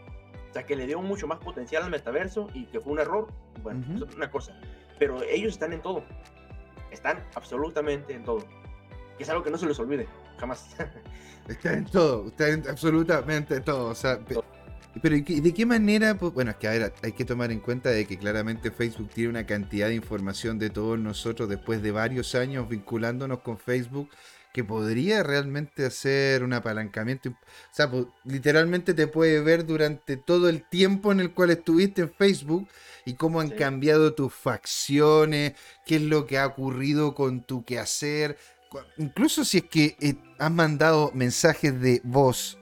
[0.57, 3.29] O sea, que le dio mucho más potencial al metaverso y que fue un error,
[3.63, 4.59] bueno, es una cosa.
[4.99, 6.03] Pero ellos están en todo.
[6.91, 8.39] Están absolutamente en todo.
[9.19, 10.75] Que es algo que no se les olvide, jamás.
[11.47, 13.91] Está en todo, está en absolutamente todo.
[13.91, 14.19] O sea,
[15.03, 16.17] pero ¿de qué manera?
[16.17, 19.11] Pues, bueno, es que a ver, hay que tomar en cuenta de que claramente Facebook
[19.11, 24.09] tiene una cantidad de información de todos nosotros después de varios años vinculándonos con Facebook
[24.57, 27.29] que podría realmente hacer un apalancamiento.
[27.29, 27.35] O
[27.73, 32.11] sea, pues, literalmente te puede ver durante todo el tiempo en el cual estuviste en
[32.11, 32.67] Facebook
[33.05, 35.53] y cómo han cambiado tus facciones,
[35.85, 38.39] qué es lo que ha ocurrido con tu quehacer.
[38.97, 42.57] Incluso si es que eh, has mandado mensajes de voz,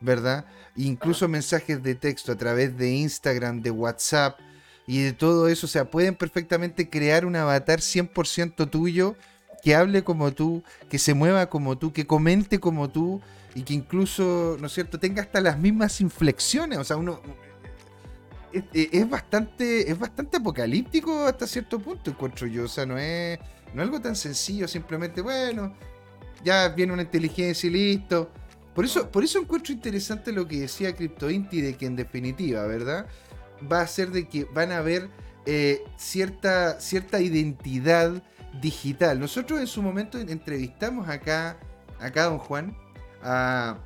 [0.00, 0.46] ¿verdad?
[0.74, 4.40] incluso mensajes de texto a través de Instagram, de WhatsApp
[4.84, 5.66] y de todo eso.
[5.66, 9.14] O sea, pueden perfectamente crear un avatar 100% tuyo
[9.66, 13.20] que hable como tú, que se mueva como tú, que comente como tú
[13.52, 16.78] y que incluso, ¿no es cierto?, tenga hasta las mismas inflexiones.
[16.78, 17.20] O sea, uno
[18.52, 22.66] es, bastante es bastante apocalíptico hasta cierto punto, encuentro yo.
[22.66, 23.40] O sea, no es,
[23.74, 25.74] no algo tan sencillo, simplemente, bueno,
[26.44, 28.30] ya viene una inteligencia y listo.
[28.72, 33.08] Por eso, por eso encuentro interesante lo que decía CryptoInti de que en definitiva, ¿verdad?
[33.60, 35.10] Va a ser de que van a haber
[35.44, 38.22] eh, cierta, cierta identidad
[38.60, 39.18] digital.
[39.18, 41.58] Nosotros en su momento entrevistamos acá,
[41.98, 42.76] acá don Juan,
[43.22, 43.78] a,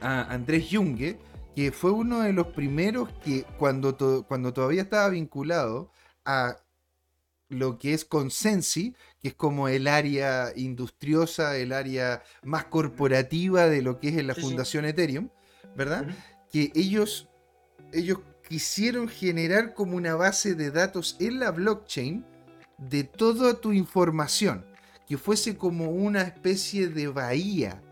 [0.00, 1.18] Andrés Junge,
[1.54, 5.90] que fue uno de los primeros que cuando, cuando todavía estaba vinculado
[6.24, 6.56] a
[7.48, 13.82] lo que es Consensi, que es como el área industriosa, el área más corporativa de
[13.82, 15.28] lo que es en la Fundación Ethereum,
[15.76, 16.06] ¿verdad?
[16.50, 17.28] Que ellos,
[17.92, 22.24] ellos quisieron generar como una base de datos en la blockchain
[22.88, 24.64] de toda tu información,
[25.06, 27.82] que fuese como una especie de bahía.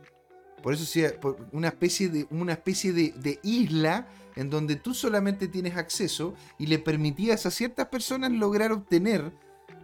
[0.63, 1.13] Por eso sea
[1.53, 6.67] una especie de, una especie de, de isla en donde tú solamente tienes acceso y
[6.67, 9.33] le permitías a ciertas personas lograr obtener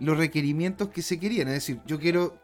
[0.01, 1.49] los requerimientos que se querían.
[1.49, 2.39] Es decir, yo quiero,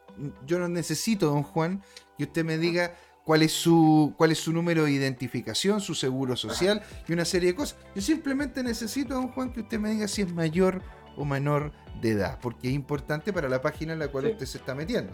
[0.46, 1.82] yo no necesito, don Juan,
[2.18, 2.94] que usted me diga
[3.24, 7.50] cuál es su, cuál es su número de identificación, su seguro social y una serie
[7.50, 7.78] de cosas.
[7.94, 10.82] Yo simplemente necesito, don Juan, que usted me diga si es mayor
[11.16, 14.58] o menor de edad, porque es importante para la página en la cual usted se
[14.58, 15.12] está metiendo,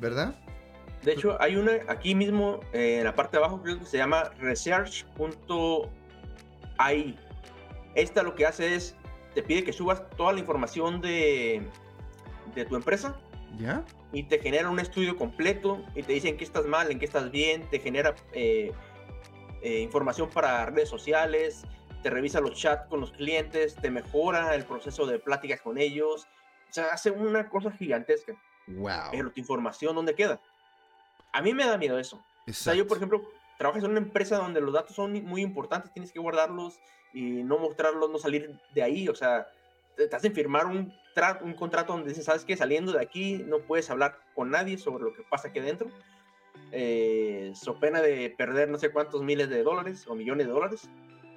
[0.00, 0.34] ¿verdad?
[1.02, 3.96] De hecho, hay una aquí mismo eh, en la parte de abajo, creo que se
[3.96, 5.88] llama research.ai.
[7.94, 8.96] Esta lo que hace es
[9.34, 11.62] te pide que subas toda la información de,
[12.54, 13.16] de tu empresa.
[13.58, 13.84] ¿Ya?
[14.12, 17.30] Y te genera un estudio completo y te dicen qué estás mal, en qué estás
[17.30, 18.72] bien, te genera eh,
[19.62, 21.64] eh, información para redes sociales,
[22.02, 26.26] te revisa los chats con los clientes, te mejora el proceso de pláticas con ellos.
[26.68, 28.34] O sea, hace una cosa gigantesca.
[28.66, 29.10] Wow.
[29.10, 30.40] Pero tu información, ¿dónde queda?
[31.32, 32.22] A mí me da miedo eso.
[32.48, 33.22] O sea, yo, por ejemplo,
[33.58, 36.80] trabajas en una empresa donde los datos son muy importantes, tienes que guardarlos
[37.12, 39.08] y no mostrarlos, no salir de ahí.
[39.08, 39.46] O sea,
[39.96, 40.92] te, hacen firmar un,
[41.42, 42.56] un contrato donde dices, ¿sabes qué?
[42.56, 45.88] Saliendo de aquí no puedes hablar con nadie sobre lo que pasa aquí adentro.
[46.72, 50.88] Eh, so pena de perder no sé cuántos miles de dólares o millones de dólares.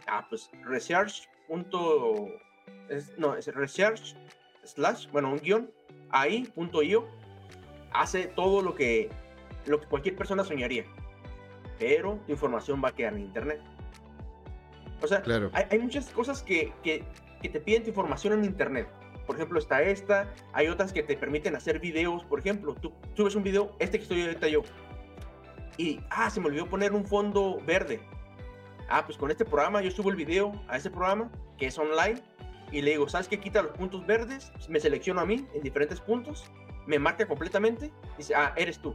[0.08, 1.28] Ah, pues research.
[3.18, 4.16] no, es research
[4.64, 5.72] slash, bueno, un guion
[6.10, 7.08] ahí, punto io,
[7.94, 9.10] hace todo lo que,
[9.66, 10.86] lo que cualquier persona soñaría.
[11.80, 13.62] Pero tu información va a quedar en internet.
[15.02, 15.22] O sea,
[15.54, 17.04] hay, muchas cosas que, que,
[17.42, 18.88] te piden tu información en Internet.
[19.28, 22.24] Por ejemplo, está esta, hay otras que te permiten hacer videos.
[22.24, 24.64] Por ejemplo, tú subes un video, este que estoy ahorita yo,
[25.78, 28.00] y, ah, se me olvidó poner un fondo verde.
[28.90, 32.22] Ah, pues con este programa yo subo el video a ese programa, que es online,
[32.72, 33.40] y le digo, ¿sabes qué?
[33.40, 36.46] Quita los puntos verdes, me selecciono a mí en diferentes puntos,
[36.86, 38.90] me marca completamente, dice, ah, eres tú.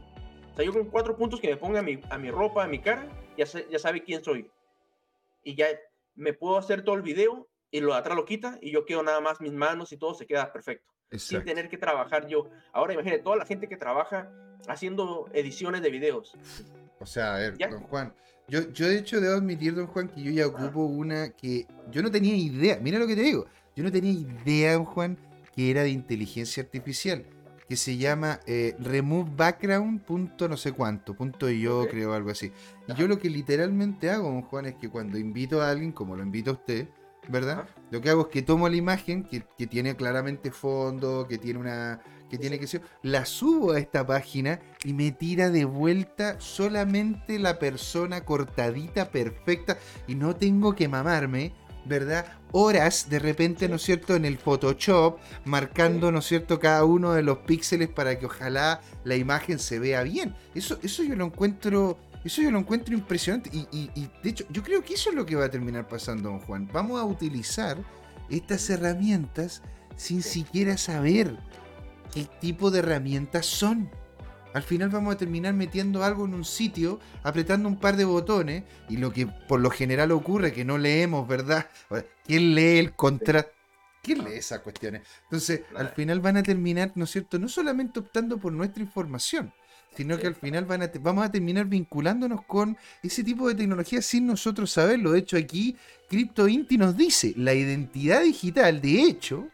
[0.51, 2.67] O sea, yo con cuatro puntos que me ponga a mi, a mi ropa, a
[2.67, 4.49] mi cara, ya, ya sabe quién soy.
[5.43, 5.67] Y ya
[6.15, 9.21] me puedo hacer todo el video y lo atrás lo quita y yo quedo nada
[9.21, 10.91] más mis manos y todo se queda perfecto.
[11.11, 12.49] Sin tener que trabajar yo.
[12.71, 14.31] Ahora imagínate, toda la gente que trabaja
[14.67, 16.33] haciendo ediciones de videos.
[16.99, 18.13] O sea, a ver, don Juan,
[18.51, 22.03] yo, yo de hecho debo admitir, don Juan, que yo ya ocupo una que yo
[22.03, 22.77] no tenía idea.
[22.81, 23.45] Mira lo que te digo.
[23.75, 25.17] Yo no tenía idea, don Juan,
[25.55, 27.25] que era de inteligencia artificial
[27.71, 32.51] que se llama eh, remove background punto no sé cuánto, punto yo creo, algo así.
[32.85, 36.17] Y yo lo que literalmente hago, don Juan, es que cuando invito a alguien, como
[36.17, 36.89] lo invito a usted,
[37.29, 37.69] ¿verdad?
[37.89, 42.01] Lo que hago es que tomo la imagen que, tiene claramente fondo, que tiene una.
[42.31, 42.81] Que tiene que ser.
[43.03, 49.77] La subo a esta página y me tira de vuelta solamente la persona cortadita, perfecta.
[50.07, 51.53] Y no tengo que mamarme
[51.85, 52.25] ¿verdad?
[52.51, 57.13] Horas de repente, ¿no es cierto?, en el Photoshop, marcando, ¿no es cierto?, cada uno
[57.13, 60.35] de los píxeles para que ojalá la imagen se vea bien.
[60.53, 61.97] Eso, eso yo lo encuentro.
[62.23, 63.49] Eso yo lo encuentro impresionante.
[63.51, 66.39] Y, de hecho, yo creo que eso es lo que va a terminar pasando, don
[66.41, 66.69] Juan.
[66.71, 67.77] Vamos a utilizar
[68.29, 69.63] estas herramientas
[69.95, 71.35] sin siquiera saber
[72.13, 73.89] qué tipo de herramientas son.
[74.53, 78.63] Al final vamos a terminar metiendo algo en un sitio, apretando un par de botones,
[78.89, 81.69] y lo que por lo general ocurre que no leemos, ¿verdad?
[82.25, 83.49] ¿Quién lee el contrato?
[84.03, 85.03] ¿Quién lee esas cuestiones?
[85.23, 87.39] Entonces, al final van a terminar, ¿no es cierto?
[87.39, 89.53] No solamente optando por nuestra información,
[89.95, 94.01] sino que al final van a vamos a terminar vinculándonos con ese tipo de tecnología
[94.01, 95.11] sin nosotros saberlo.
[95.11, 95.77] De hecho, aquí
[96.09, 99.47] CryptoInti nos dice, la identidad digital, de hecho,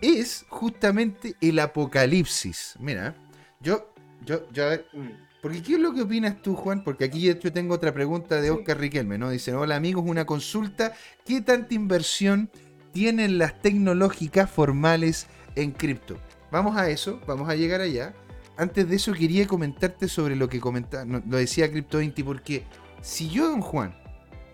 [0.00, 2.74] es justamente el apocalipsis.
[2.78, 3.16] Mira,
[3.60, 3.92] yo
[4.24, 5.40] yo, ya, mm.
[5.40, 6.82] porque ¿qué es lo que opinas tú, Juan?
[6.82, 9.30] Porque aquí yo tengo otra pregunta de Oscar Riquelme, ¿no?
[9.30, 10.92] Dice, hola amigos, una consulta.
[11.24, 12.50] ¿Qué tanta inversión
[12.92, 16.18] tienen las tecnológicas formales en cripto?
[16.50, 18.14] Vamos a eso, vamos a llegar allá.
[18.56, 22.64] Antes de eso quería comentarte sobre lo que comentaba, lo decía CryptoInti, porque
[23.02, 23.94] si yo, don Juan,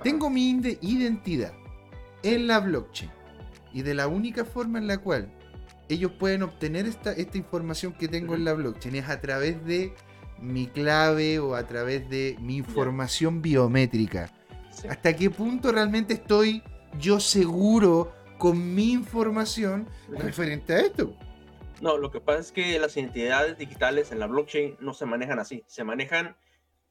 [0.03, 0.51] tengo mi
[0.83, 1.55] identidad
[2.23, 3.11] en la blockchain
[3.73, 5.33] y de la única forma en la cual
[5.89, 9.95] ellos pueden obtener esta, esta información que tengo en la blockchain es a través de
[10.41, 14.33] mi clave o a través de mi información biométrica.
[14.89, 16.63] ¿Hasta qué punto realmente estoy
[16.99, 21.17] yo seguro con mi información referente a esto?
[21.81, 25.39] No, lo que pasa es que las identidades digitales en la blockchain no se manejan
[25.39, 25.65] así.
[25.67, 26.37] Se manejan,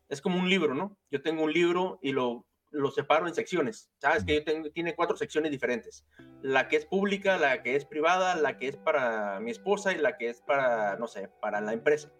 [0.09, 0.97] es como un libro, ¿no?
[1.09, 3.89] Yo tengo un libro y lo lo separo en secciones.
[3.99, 6.05] Sabes que yo tengo, tiene cuatro secciones diferentes.
[6.41, 9.97] La que es pública, la que es privada, la que es para mi esposa y
[9.99, 12.11] la que es para, no sé, para la empresa.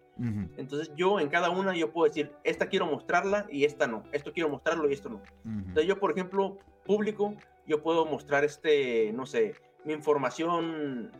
[0.56, 4.04] Entonces yo en cada una yo puedo decir, esta quiero mostrarla y esta no.
[4.12, 5.20] Esto quiero mostrarlo y esto no.
[5.44, 7.34] Entonces yo, por ejemplo, público,
[7.66, 11.10] yo puedo mostrar este, no sé, mi información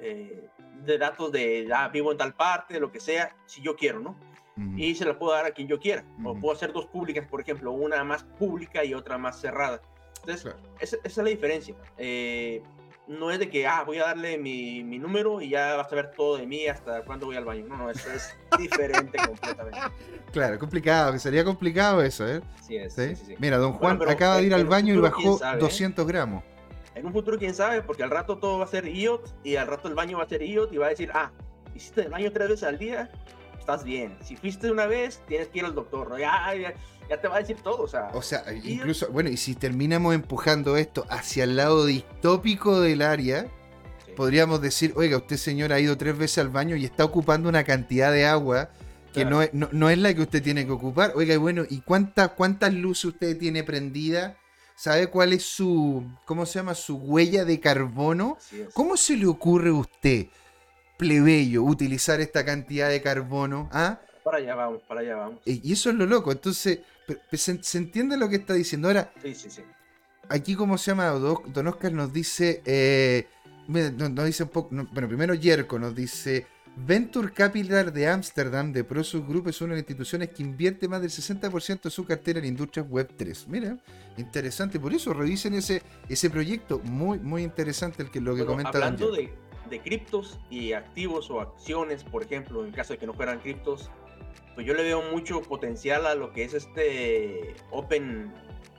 [0.00, 0.48] eh,
[0.84, 4.16] de datos de, ah, vivo en tal parte, lo que sea, si yo quiero, ¿no?
[4.76, 6.04] Y se la puedo dar a quien yo quiera.
[6.24, 9.80] O puedo hacer dos públicas, por ejemplo, una más pública y otra más cerrada.
[10.20, 11.74] Entonces, esa, es la diferencia.
[11.98, 12.62] Eh,
[13.08, 15.96] no es de que, ah, voy a darle mi, mi, número y ya vas a
[15.96, 17.66] ver todo de mí hasta cuándo voy al baño.
[17.66, 19.80] No, no, eso es diferente completamente.
[20.32, 22.40] Claro, complicado, sería complicado eso, ¿eh?
[22.62, 23.16] Sí, es, ¿Sí?
[23.16, 26.44] Sí, Mira, don Juan acaba de ir al baño y bajó 200 gramos.
[26.94, 29.66] En un futuro, quién sabe, porque al rato todo va a ser IOT y al
[29.66, 31.30] rato el baño va a ser IOT y va a decir, ah,
[31.74, 33.10] hiciste el baño tres veces al día,
[33.62, 34.16] estás bien.
[34.22, 36.18] Si fuiste una vez, tienes que ir al doctor, ¿no?
[36.18, 36.52] Ya,
[37.08, 38.10] ya, te va a decir todo, o sea.
[38.12, 43.46] O sea, incluso, bueno, y si terminamos empujando esto hacia el lado distópico del área,
[44.16, 47.64] podríamos decir, oiga, usted señor ha ido tres veces al baño y está ocupando una
[47.64, 48.70] cantidad de agua
[49.12, 51.12] que no, es, no, es la que usted tiene que ocupar.
[51.14, 54.38] Oiga, y bueno, ¿y cuántas cuántas luces usted tiene prendida?
[54.74, 58.38] ¿Sabe cuál es su, cómo se llama, su huella de carbono?
[58.72, 60.26] ¿Cómo se le ocurre a usted?
[61.02, 63.68] Plebeyo utilizar esta cantidad de carbono.
[63.72, 64.00] ¿ah?
[64.22, 65.40] Para allá vamos, para allá vamos.
[65.44, 66.30] Y eso es lo loco.
[66.30, 66.78] Entonces,
[67.32, 68.86] se, entiende lo que está diciendo.
[68.86, 69.62] Ahora, sí, sí, sí.
[70.28, 71.06] aquí, como se llama?
[71.08, 73.26] Don Oscar nos dice, eh,
[73.66, 76.46] nos dice un poco, bueno, primero Yerko nos dice,
[76.76, 81.00] Venture Capital de Ámsterdam, de Prosus Group, es una de las instituciones que invierte más
[81.00, 83.48] del 60% de su cartera en industrias web 3.
[83.48, 83.76] Mira,
[84.18, 84.78] interesante.
[84.78, 86.78] Por eso revisen ese, ese proyecto.
[86.84, 88.70] Muy, muy interesante el que, lo que comenta.
[88.70, 89.34] Hablando de,
[89.72, 93.90] de criptos y activos o acciones, por ejemplo, en caso de que no fueran criptos,
[94.54, 98.32] pues yo le veo mucho potencial a lo que es este Open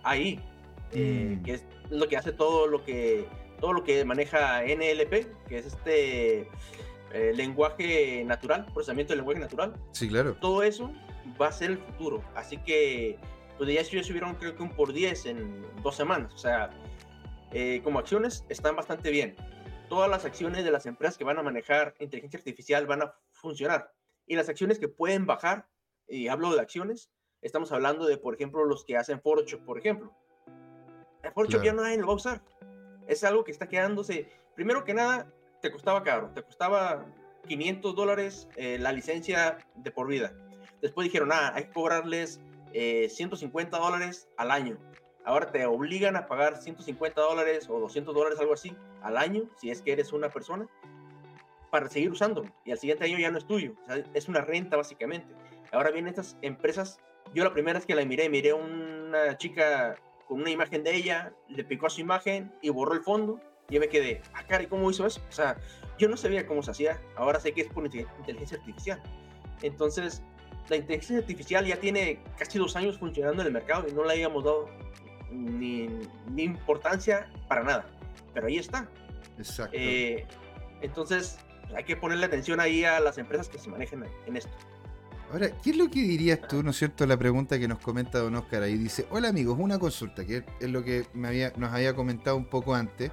[0.04, 0.40] AI,
[0.92, 1.44] eh, mm.
[1.44, 3.26] que es lo que hace todo lo que
[3.60, 6.42] todo lo que maneja NLP, que es este
[7.12, 9.74] eh, lenguaje natural, procesamiento de lenguaje natural.
[9.94, 10.36] Sí, claro.
[10.40, 10.92] Todo eso
[11.42, 12.22] va a ser el futuro.
[12.36, 13.18] Así que,
[13.58, 16.34] pues ya subieron creo que un por 10 en dos semanas.
[16.34, 16.70] O sea,
[17.52, 19.36] eh, como acciones están bastante bien
[19.94, 23.94] todas las acciones de las empresas que van a manejar inteligencia artificial van a funcionar.
[24.26, 25.68] Y las acciones que pueden bajar,
[26.08, 27.12] y hablo de acciones,
[27.44, 30.12] estamos hablando de, por ejemplo, los que hacen Photoshop, por ejemplo.
[31.36, 32.42] Photoshop ya nadie lo va a usar.
[33.06, 35.32] Es algo que está quedándose, primero que nada,
[35.62, 37.06] te costaba caro, te costaba
[37.48, 40.34] 500 dólares eh, la licencia de por vida.
[40.82, 42.42] Después dijeron, ah, hay que cobrarles
[42.72, 44.80] 150 eh, dólares al año.
[45.26, 49.70] Ahora te obligan a pagar 150 dólares o 200 dólares, algo así, al año, si
[49.70, 50.68] es que eres una persona,
[51.72, 52.46] para seguir usando.
[52.66, 53.74] Y al siguiente año ya no es tuyo.
[54.14, 55.34] es una renta, básicamente.
[55.72, 57.00] Ahora vienen estas empresas.
[57.34, 59.96] Yo la primera vez que la miré, miré una chica
[60.28, 63.40] con una imagen de ella, le picó a su imagen y borró el fondo.
[63.70, 65.22] Y yo me quedé, ah, cara, ¿y cómo hizo eso?
[65.30, 65.58] O sea,
[65.98, 67.02] yo no sabía cómo se hacía.
[67.16, 69.02] Ahora sé que es por inteligencia artificial.
[69.62, 70.22] Entonces,
[70.70, 74.14] la inteligencia artificial ya tiene casi dos años funcionando en el mercado y no le
[74.14, 74.70] habíamos dado
[75.34, 75.90] ni,
[76.38, 77.86] importancia para nada.
[78.34, 78.88] Pero ahí está.
[79.38, 79.76] Exacto.
[79.78, 80.26] Eh,
[80.82, 81.38] entonces,
[81.76, 84.52] hay que ponerle atención ahí a las empresas que se manejen en esto.
[85.32, 88.20] Ahora, ¿qué es lo que dirías tú, no es cierto, la pregunta que nos comenta
[88.20, 88.78] Don Oscar ahí?
[88.78, 92.46] Dice, hola amigos, una consulta, que es lo que me había, nos había comentado un
[92.46, 93.12] poco antes.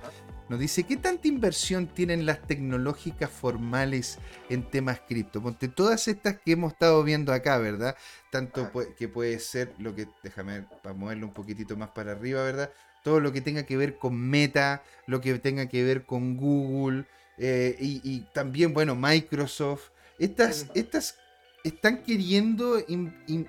[0.51, 5.41] Nos dice, ¿qué tanta inversión tienen las tecnológicas formales en temas cripto?
[5.41, 7.97] Ponte todas estas que hemos estado viendo acá, ¿verdad?
[8.33, 12.73] Tanto que puede ser lo que, déjame para moverlo un poquitito más para arriba, ¿verdad?
[13.05, 17.05] Todo lo que tenga que ver con Meta, lo que tenga que ver con Google
[17.39, 19.91] eh, y, también, bueno, Microsoft.
[20.19, 21.15] Estas, estas
[21.63, 22.85] están queriendo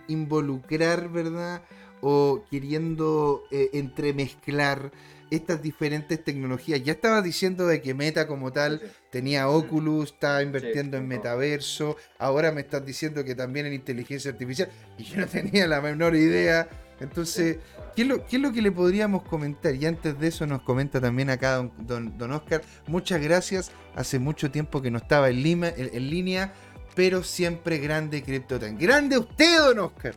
[0.07, 1.63] involucrar, ¿verdad?
[2.01, 4.91] O queriendo eh, entremezclar
[5.31, 6.83] estas diferentes tecnologías.
[6.83, 12.51] Ya estaba diciendo de que Meta como tal tenía Oculus, estaba invirtiendo en metaverso, ahora
[12.51, 16.67] me estás diciendo que también en inteligencia artificial y yo no tenía la menor idea.
[16.99, 17.57] Entonces,
[17.95, 19.73] ¿qué es lo, qué es lo que le podríamos comentar?
[19.73, 24.51] Y antes de eso nos comenta también acá don, don, Oscar, muchas gracias, hace mucho
[24.51, 26.53] tiempo que no estaba en, Lima, en, línea,
[26.93, 28.77] pero siempre grande CryptoTime.
[28.77, 30.13] Grande usted, don Oscar.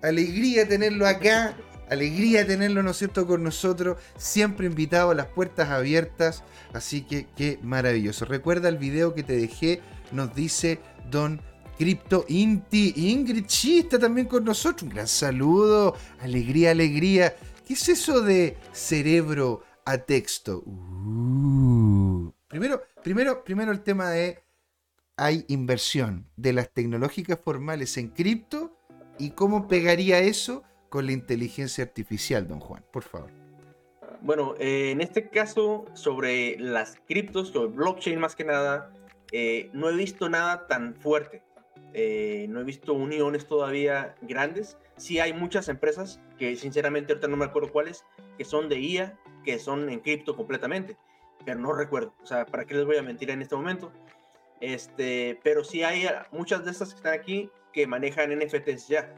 [0.00, 1.56] Alegría tenerlo acá
[1.90, 7.26] alegría tenerlo, ¿no es cierto?, con nosotros, siempre invitado, a las puertas abiertas, así que
[7.36, 8.24] qué maravilloso.
[8.24, 9.80] Recuerda el video que te dejé,
[10.12, 10.80] nos dice
[11.10, 11.40] Don
[11.78, 17.34] Crypto Inti, Ingrid sí, está también con nosotros, un gran saludo, alegría, alegría.
[17.66, 20.58] ¿Qué es eso de cerebro a texto?
[20.66, 22.30] Uh.
[22.48, 24.44] Primero, primero, primero el tema de
[25.16, 28.76] hay inversión de las tecnológicas formales en cripto
[29.18, 30.62] y cómo pegaría eso
[30.94, 32.84] con la inteligencia artificial, don Juan?
[32.92, 33.28] Por favor.
[34.20, 38.92] Bueno, eh, en este caso, sobre las criptos, sobre blockchain más que nada,
[39.32, 41.42] eh, no he visto nada tan fuerte.
[41.94, 44.78] Eh, no he visto uniones todavía grandes.
[44.96, 48.04] Sí hay muchas empresas que sinceramente ahorita no me acuerdo cuáles,
[48.38, 50.96] que son de IA, que son en cripto completamente,
[51.44, 52.14] pero no recuerdo.
[52.22, 53.90] O sea, ¿para qué les voy a mentir en este momento?
[54.60, 59.12] Este, pero sí hay muchas de estas que están aquí que manejan NFTs ya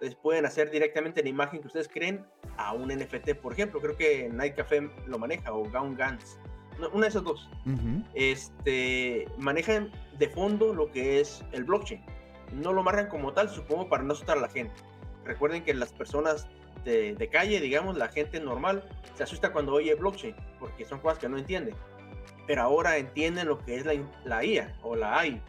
[0.00, 2.24] les pueden hacer directamente la imagen que ustedes creen
[2.56, 3.80] a un NFT, por ejemplo.
[3.80, 6.38] Creo que Night Café lo maneja o Gaun Gans.
[6.92, 7.48] Una de esas dos.
[8.14, 12.04] este, manejan de fondo lo que es el blockchain.
[12.52, 14.74] No lo marcan como tal, supongo, para no asustar a la gente.
[15.24, 16.46] Recuerden que las personas
[16.84, 18.84] de, calle, digamos, la gente normal,
[19.14, 21.74] se asusta cuando oye blockchain, porque son cosas que no entienden.
[22.46, 23.94] Pero ahora entienden lo que es la,
[24.24, 25.42] la IA o la AI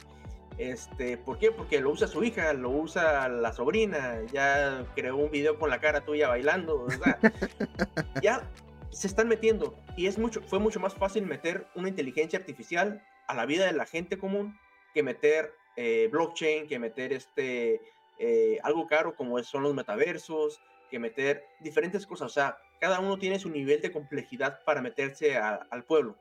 [0.58, 1.52] este, ¿Por qué?
[1.52, 5.80] Porque lo usa su hija, lo usa la sobrina, ya creó un video con la
[5.80, 6.88] cara tuya bailando,
[8.24, 8.50] ya
[8.90, 13.36] se están metiendo y es mucho, fue mucho más fácil meter una inteligencia artificial a
[13.36, 14.58] la vida de la gente común
[14.94, 17.80] que meter eh, blockchain, que meter este,
[18.18, 22.32] eh, algo caro como son los metaversos, que meter diferentes cosas.
[22.32, 26.16] O sea, cada uno tiene su nivel de complejidad para meterse al pueblo.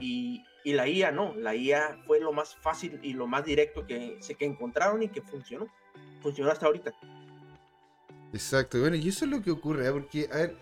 [0.00, 3.86] Y, y, la IA no, la IA fue lo más fácil y lo más directo
[3.86, 5.68] que, que encontraron y que funcionó.
[6.22, 6.92] Funcionó hasta ahorita.
[8.32, 9.92] Exacto, bueno, y eso es lo que ocurre, ¿eh?
[9.92, 10.56] porque, a ver,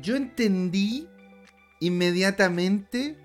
[0.00, 1.06] yo entendí
[1.80, 3.18] inmediatamente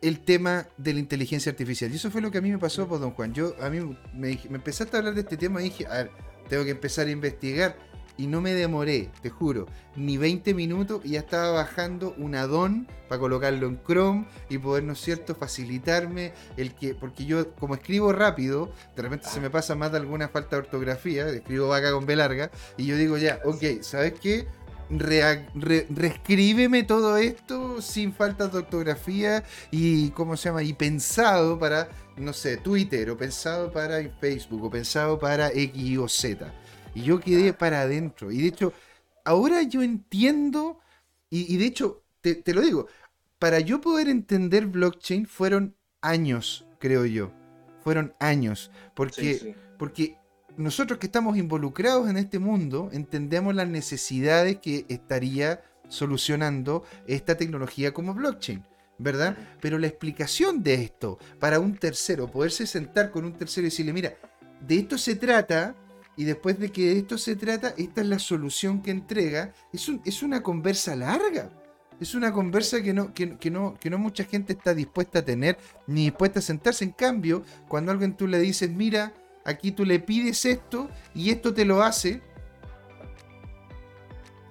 [0.00, 1.90] el tema de la inteligencia artificial.
[1.90, 3.34] Y eso fue lo que a mí me pasó, pues, don Juan.
[3.34, 3.80] Yo, a mí
[4.14, 6.10] me, me empezaste a hablar de este tema y dije, a ver,
[6.48, 7.89] tengo que empezar a investigar
[8.20, 9.66] y no me demoré, te juro,
[9.96, 14.84] ni 20 minutos y ya estaba bajando un addon para colocarlo en Chrome y poder,
[14.84, 19.48] ¿no es cierto?, facilitarme el que, porque yo como escribo rápido, de repente se me
[19.48, 23.16] pasa más de alguna falta de ortografía, escribo vaca con B larga, y yo digo
[23.16, 24.46] ya, ok, ¿sabes qué?
[24.90, 30.64] reescríbeme todo esto sin falta de ortografía y, ¿cómo se llama?
[30.64, 36.08] Y pensado para, no sé, Twitter, o pensado para Facebook, o pensado para X o
[36.08, 36.52] Z.
[36.94, 38.32] Y yo quedé para adentro.
[38.32, 38.72] Y de hecho,
[39.24, 40.80] ahora yo entiendo,
[41.30, 42.86] y, de hecho, te, lo digo,
[43.38, 47.32] para yo poder entender blockchain fueron años, creo yo.
[47.82, 48.70] Fueron años.
[48.94, 50.16] Porque, porque
[50.56, 57.92] nosotros que estamos involucrados en este mundo entendemos las necesidades que estaría solucionando esta tecnología
[57.92, 58.64] como blockchain.
[58.98, 59.34] ¿Verdad?
[59.62, 63.94] Pero la explicación de esto para un tercero, poderse sentar con un tercero y decirle,
[63.94, 64.12] mira,
[64.60, 65.74] de esto se trata,
[66.16, 69.90] y después de que de esto se trata, esta es la solución que entrega, es,
[70.04, 71.50] es una conversa larga.
[72.00, 75.58] Es una conversa que no, que, no, que no mucha gente está dispuesta a tener,
[75.86, 76.84] ni dispuesta a sentarse.
[76.84, 79.12] En cambio, cuando alguien tú le dices, mira,
[79.44, 82.22] aquí tú le pides esto y esto te lo hace,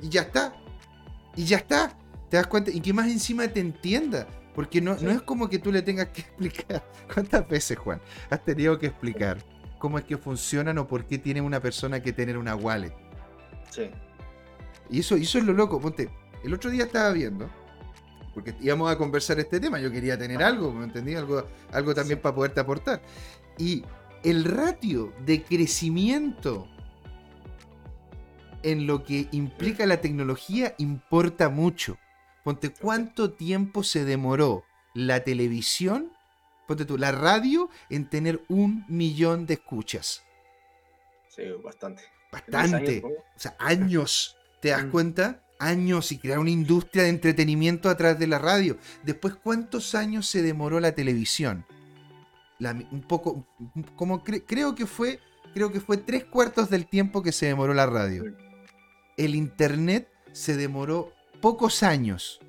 [0.02, 0.54] y ya está.
[1.36, 1.98] Y ya está.
[2.30, 2.72] ¿Te das cuenta?
[2.72, 4.28] Y que más encima te entienda.
[4.54, 6.84] Porque no, no es como que tú le tengas que explicar.
[7.14, 8.00] ¿Cuántas veces, Juan,
[8.30, 9.44] has tenido que explicar
[9.80, 12.94] cómo es que funcionan o por qué tiene una persona que tener una wallet?
[13.72, 13.90] Sí.
[14.90, 15.80] Y eso, eso es lo loco.
[15.80, 16.10] Ponte,
[16.44, 17.50] el otro día estaba viendo,
[18.34, 21.16] porque íbamos a conversar este tema, yo quería tener algo, ¿me entendí?
[21.16, 23.02] Algo, algo también para poderte aportar.
[23.58, 23.84] Y
[24.24, 26.68] el ratio de crecimiento
[28.64, 31.98] en lo que implica la tecnología importa mucho.
[32.44, 34.64] Ponte cuánto tiempo se demoró
[34.94, 36.12] la televisión,
[36.70, 40.24] ponte tú, la radio en tener un millón de escuchas.
[41.28, 42.04] Sí, bastante.
[42.32, 43.02] Bastante.
[43.04, 44.38] o sea, años.
[44.62, 44.92] ¿Te das mm.
[44.92, 45.44] cuenta?
[45.60, 48.78] años y crear una industria de entretenimiento a través de la radio.
[49.04, 51.66] Después, ¿cuántos años se demoró la televisión?
[52.92, 53.46] un poco,
[53.96, 55.20] como creo que fue,
[55.54, 58.24] creo que fue tres cuartos del tiempo que se demoró la radio.
[59.18, 62.40] El internet se demoró pocos años,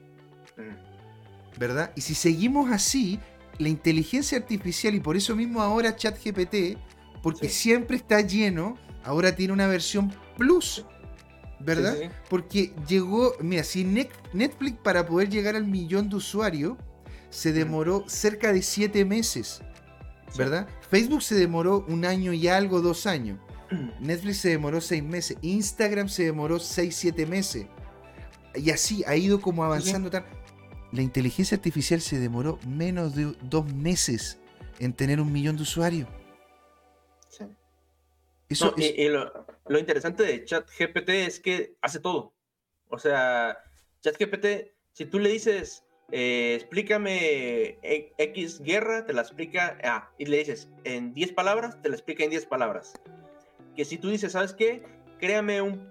[1.58, 1.92] ¿verdad?
[1.94, 3.20] Y si seguimos así,
[3.60, 6.78] la inteligencia artificial y por eso mismo ahora ChatGPT,
[7.22, 10.84] porque siempre está lleno, ahora tiene una versión plus
[11.60, 11.96] ¿verdad?
[12.28, 16.76] Porque llegó, mira, si Netflix para poder llegar al millón de usuarios
[17.28, 19.60] se demoró cerca de siete meses,
[20.36, 20.66] ¿verdad?
[20.90, 23.38] Facebook se demoró un año y algo, dos años.
[24.00, 25.36] Netflix se demoró seis meses.
[25.42, 27.66] Instagram se demoró seis, siete meses.
[28.54, 30.10] Y así ha ido como avanzando.
[30.92, 34.38] La inteligencia artificial se demoró menos de dos meses
[34.78, 36.08] en tener un millón de usuarios.
[38.48, 42.34] Eso, y, lo, interesante de ChatGPT es que hace todo.
[42.88, 43.56] O sea,
[44.00, 50.26] ChatGPT, si tú le dices, eh, explícame e, X guerra, te la explica, ah, y
[50.26, 52.94] le dices en 10 palabras, te la explica en 10 palabras.
[53.76, 54.82] Que si tú dices, ¿sabes qué?
[55.20, 55.88] Créame un,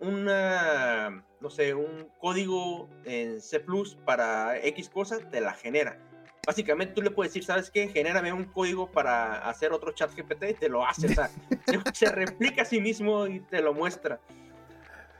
[0.00, 3.64] una, no sé, un código en C
[4.04, 5.98] para X cosa, te la genera
[6.46, 7.88] básicamente tú le puedes decir, ¿sabes qué?
[7.88, 11.08] Genérame un código para hacer otro chat GPT y te lo hace.
[11.08, 11.28] O sea,
[11.92, 14.20] se replica a sí mismo y te lo muestra.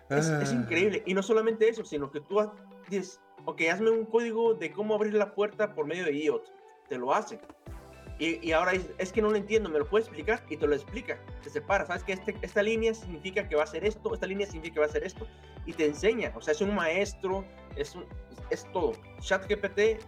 [0.09, 0.41] Es, ah.
[0.53, 1.03] increíble.
[1.05, 2.49] Y no solamente eso, sino que tú
[2.89, 6.49] dices, ok, hazme un código de cómo abrir la puerta por medio de IOT.
[6.89, 7.41] Te lo hace.
[8.19, 11.19] Y, ahora es, que no lo entiendo, me lo puedes explicar y te lo explica.
[11.43, 14.47] Te separa, sabes que este, esta línea significa que va a ser esto, esta línea
[14.47, 15.27] significa que va a ser esto,
[15.67, 16.33] y te enseña.
[16.35, 17.45] O sea, es un maestro,
[17.77, 18.07] es, un,
[18.51, 18.93] es todo.
[19.21, 20.03] ChatGPT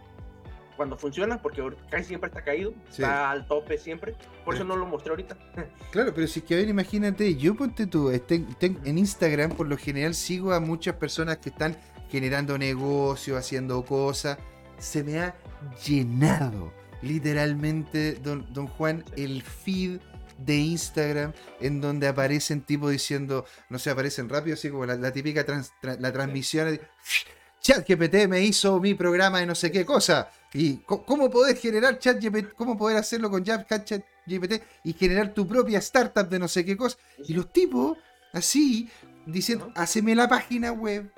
[0.75, 4.15] cuando funciona, porque casi siempre está caído, está al tope siempre.
[4.43, 5.37] Por eso no lo mostré ahorita.
[5.91, 9.67] Claro, pero si es que a ver, imagínate, yo ponte tú, este, en Instagram por
[9.67, 11.75] lo general sigo a muchas personas que están
[12.09, 14.37] generando negocios, haciendo cosas.
[14.77, 15.35] Se me ha
[15.83, 16.71] llenado
[17.01, 19.99] literalmente, don, don Juan, el feed
[20.45, 25.45] de Instagram en donde aparecen tipo diciendo, no sé, aparecen rápido, así como la, típica
[25.81, 26.79] la transmisión.
[27.61, 30.29] ChatGPT me hizo mi programa de no sé qué cosa.
[30.53, 32.53] ¿Y cómo poder generar ChatGPT?
[32.55, 36.97] ¿Cómo poder hacerlo con ChatGPT y generar tu propia startup de no sé qué cosa?
[37.27, 37.97] Y los tipos,
[38.33, 38.89] así,
[39.25, 41.11] dicen, haceme la página web.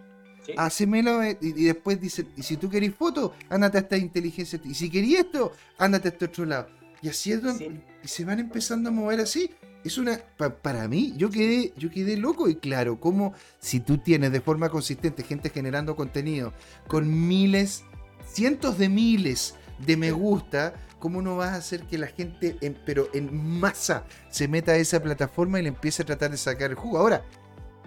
[0.46, 0.54] ¿Sí?
[0.58, 4.60] Hacemelo eh, y, después dicen, y si tú querés foto, ándate a esta inteligencia.
[4.64, 6.68] Y si querés esto, ándate a este otro lado.
[7.02, 9.50] Y así es donde, y se van empezando a mover así
[9.84, 10.20] es una
[10.62, 14.70] para mí yo quedé yo quedé loco y claro como si tú tienes de forma
[14.70, 16.54] consistente gente generando contenido
[16.88, 17.84] con miles
[18.26, 23.08] cientos de miles de me gusta cómo no vas a hacer que la gente pero
[23.14, 26.76] en masa se meta a esa plataforma y le empiece a tratar de sacar el
[26.76, 27.24] jugo ahora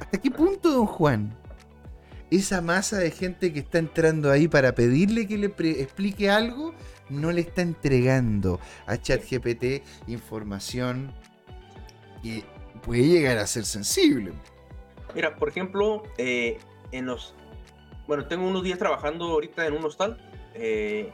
[0.01, 1.37] hasta qué punto don Juan
[2.31, 5.47] esa masa de gente que está entrando ahí para pedirle que le
[5.81, 6.75] explique algo
[7.11, 11.13] no le está entregando a ChatGPT información
[12.23, 12.43] y
[12.83, 14.33] puede llegar a ser sensible.
[15.15, 16.59] Mira, por ejemplo, eh,
[16.93, 17.35] en los.
[18.07, 20.19] Bueno, tengo unos días trabajando ahorita en un hostal
[20.55, 21.13] eh,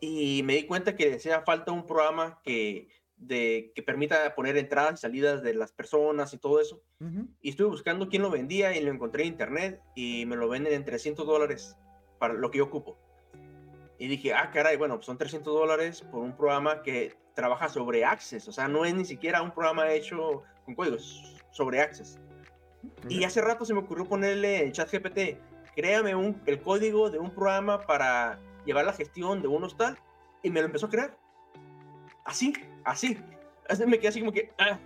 [0.00, 2.88] y me di cuenta que hacía falta un programa que,
[3.26, 6.82] de, que permita poner entradas y salidas de las personas y todo eso.
[7.40, 10.72] Y estuve buscando quién lo vendía y lo encontré en internet y me lo venden
[10.72, 11.76] en 300 dólares
[12.18, 12.98] para lo que yo ocupo.
[13.98, 18.04] Y dije, ah, caray, bueno, pues son 300 dólares por un programa que trabaja sobre
[18.04, 22.20] Access, o sea, no es ni siquiera un programa hecho con códigos, sobre Access.
[23.08, 25.38] Y hace rato se me ocurrió ponerle en chat GPT,
[25.74, 29.98] créame un, el código de un programa para llevar la gestión de un hostal
[30.42, 31.18] y me lo empezó a crear.
[32.24, 32.52] Así,
[32.84, 33.18] así.
[33.68, 34.78] Así me quedé así como que, ah.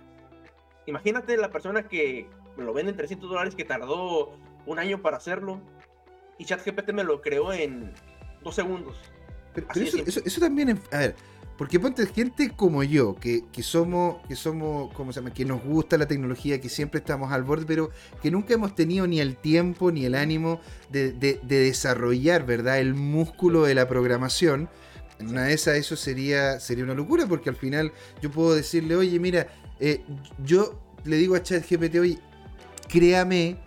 [0.85, 2.27] Imagínate la persona que
[2.57, 5.61] me lo vende en 300 dólares que tardó un año para hacerlo
[6.39, 7.93] y ChatGPT me lo creó en
[8.43, 8.97] dos segundos.
[9.53, 11.15] Pero, eso, eso, también, a ver,
[11.57, 15.33] porque ponte gente como yo, que, que, somos, que somos, ¿cómo se llama?
[15.33, 17.91] Que nos gusta la tecnología, que siempre estamos al borde, pero
[18.21, 22.79] que nunca hemos tenido ni el tiempo ni el ánimo de, de, de desarrollar, ¿verdad?
[22.79, 24.69] El músculo de la programación.
[25.19, 27.91] En una de esas eso sería, sería una locura, porque al final
[28.21, 29.47] yo puedo decirle, oye, mira,
[29.79, 30.03] eh,
[30.43, 32.19] yo le digo a ChatGPT, oye,
[32.87, 33.57] créame,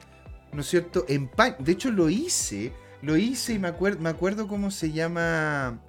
[0.52, 1.04] ¿no es cierto?
[1.08, 2.72] En De hecho, lo hice,
[3.02, 5.80] lo hice y me, acuerdo me acuerdo cómo se llama.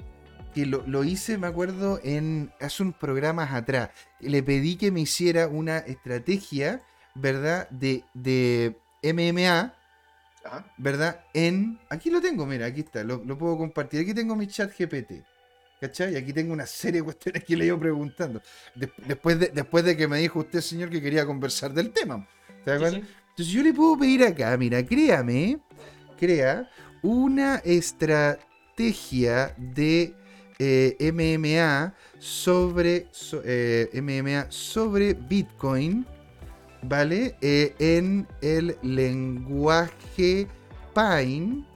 [0.54, 3.90] Que lo, lo, hice, me acuerdo, en hace unos programas atrás.
[4.20, 6.84] Le pedí que me hiciera una estrategia,
[7.16, 7.68] ¿verdad?
[7.72, 9.74] De, de MMA,
[10.78, 11.26] ¿verdad?
[11.34, 11.80] En.
[11.90, 14.02] Aquí lo tengo, mira, aquí está, lo, lo puedo compartir.
[14.02, 15.24] Aquí tengo mi chat GPT.
[15.84, 16.14] ¿Cachai?
[16.14, 18.42] Y aquí tengo una serie de cuestiones que le iba preguntando.
[19.06, 22.26] después, de, después de que me dijo usted, señor, que quería conversar del tema.
[22.66, 25.60] Entonces yo le puedo pedir acá, mira, créame,
[26.18, 26.70] crea
[27.02, 30.16] una estrategia de
[30.58, 33.08] eh, MMA sobre
[33.44, 36.06] eh, MMA sobre Bitcoin,
[36.84, 37.36] ¿vale?
[37.42, 40.48] Eh, en el lenguaje
[40.96, 41.73] Pine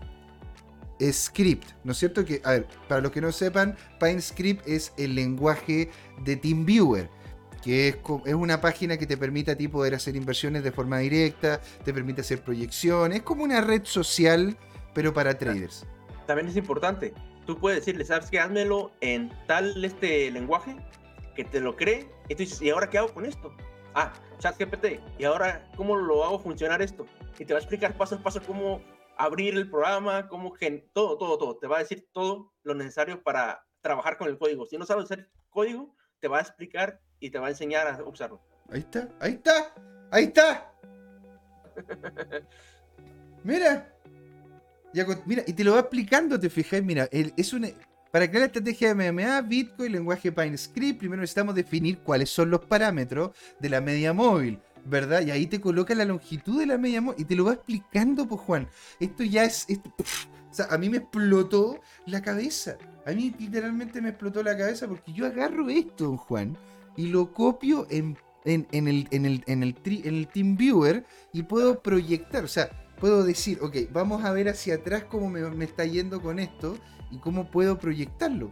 [1.02, 2.26] Script, ¿no es cierto?
[2.26, 5.90] Que, a ver, para los que no sepan, PineScript es el lenguaje
[6.24, 7.10] de TeamViewer,
[7.64, 11.00] que es, es, una página que te permite a ti poder hacer inversiones de forma
[11.00, 14.58] directa, te permite hacer proyecciones, es como una red social,
[14.94, 15.86] pero para traders.
[16.26, 17.14] También es importante,
[17.46, 18.40] tú puedes decirle, ¿sabes qué?
[18.40, 20.76] Házmelo en tal este lenguaje,
[21.36, 23.54] que te lo cree, y tú dices, ¿y ahora qué hago con esto?
[23.94, 27.06] Ah, ChatGPT, ¿y ahora cómo lo hago funcionar esto?
[27.40, 28.82] Y te va a explicar paso a paso cómo
[29.18, 31.58] abrir el programa, cómo gen todo, todo, todo.
[31.58, 34.66] Te va a decir todo lo necesario para trabajar con el código.
[34.66, 38.04] Si no sabes hacer código, te va a explicar y te va a enseñar a
[38.04, 38.42] usarlo.
[38.70, 39.74] Ahí está, ahí está,
[40.12, 40.74] ahí está.
[43.44, 43.94] mira.
[45.26, 47.70] mira, y te lo va explicando, te fijas, mira, es una,
[48.12, 52.66] para crear la estrategia de MMA, Bitcoin, lenguaje PineScript, primero necesitamos definir cuáles son los
[52.66, 54.60] parámetros de la media móvil.
[54.88, 55.22] ¿Verdad?
[55.22, 58.42] Y ahí te coloca la longitud de la media y te lo va explicando, pues
[58.42, 58.68] Juan.
[59.00, 59.68] Esto ya es...
[59.70, 62.78] o sea, a mí me explotó la cabeza.
[63.06, 66.58] A mí literalmente me explotó la cabeza porque yo agarro esto, Juan,
[66.96, 71.44] y lo copio en, en, en el, en, el, en, el en el TeamViewer y
[71.44, 72.44] puedo proyectar.
[72.44, 72.70] O sea,
[73.00, 76.78] puedo decir, ok, vamos a ver hacia atrás cómo me está yendo con esto
[77.12, 78.52] y cómo puedo proyectarlo.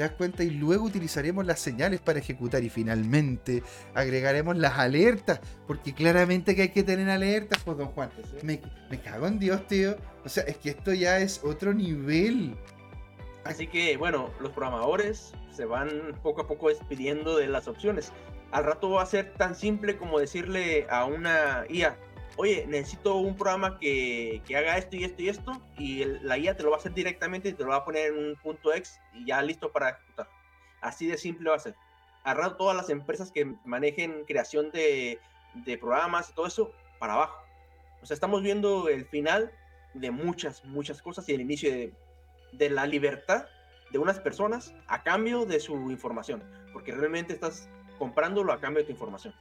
[0.00, 0.42] ¿Te das cuenta?
[0.42, 6.62] Y luego utilizaremos las señales para ejecutar y finalmente agregaremos las alertas, porque claramente que
[6.62, 8.08] hay que tener alertas, pues don Juan.
[8.42, 8.62] Me,
[9.04, 9.96] cago en Dios, tío.
[10.24, 12.56] O sea, es que esto ya es otro nivel.
[13.44, 18.10] Así que, bueno, los programadores se van poco a poco despidiendo de las opciones.
[18.52, 21.94] Al rato va a ser tan simple como decirle a una IA,
[22.40, 26.56] oye, necesito un programa que, que, haga esto y esto y esto, y la IA
[26.56, 28.72] te lo va a hacer directamente y te lo va a poner en un punto
[28.72, 30.26] X y ya listo para ejecutar.
[30.80, 31.74] Así de simple va a ser.
[32.24, 35.20] Agarrar todas las empresas que manejen creación de,
[35.52, 37.44] de programas y todo eso para abajo.
[38.02, 39.52] O sea, estamos viendo el final
[39.92, 41.92] de muchas, muchas cosas y el inicio de,
[42.52, 43.48] de la libertad
[43.92, 47.68] de unas personas a cambio de su información, porque realmente estás
[47.98, 49.34] comprándolo a cambio de tu información.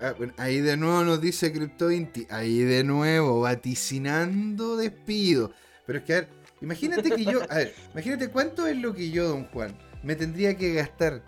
[0.00, 2.26] Ah, ahí de nuevo nos dice CryptoInti.
[2.30, 5.52] Ahí de nuevo, vaticinando despido.
[5.86, 6.28] Pero es que, a ver,
[6.60, 7.42] imagínate que yo.
[7.50, 11.22] A ver, imagínate cuánto es lo que yo, don Juan, me tendría que gastar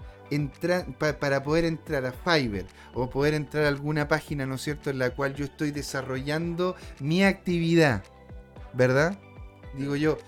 [1.19, 4.99] para poder entrar a Fiverr o poder entrar a alguna página, ¿no es cierto?, en
[4.99, 8.03] la cual yo estoy desarrollando mi actividad.
[8.73, 9.19] ¿Verdad?
[9.77, 10.19] Digo yo,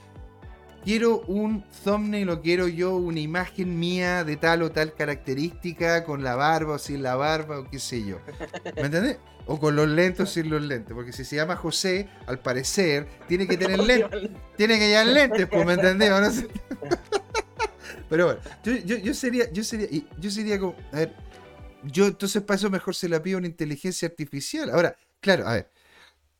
[0.86, 6.22] quiero un thumbnail o quiero yo una imagen mía de tal o tal característica con
[6.22, 8.20] la barba o sin la barba o qué sé yo.
[8.76, 9.18] ¿Me entiendes?
[9.46, 10.94] O con los lentes o sin los lentes.
[10.94, 14.30] Porque si se llama José, al parecer, tiene que tener lentes.
[14.56, 16.46] Tiene que llevar lentes, pues, ¿me entendés?
[18.08, 19.88] Pero bueno, yo, sería, yo sería,
[20.20, 21.16] yo sería como, a ver,
[21.82, 24.70] yo entonces para eso mejor se la pido una inteligencia artificial.
[24.70, 25.70] Ahora, claro, a ver,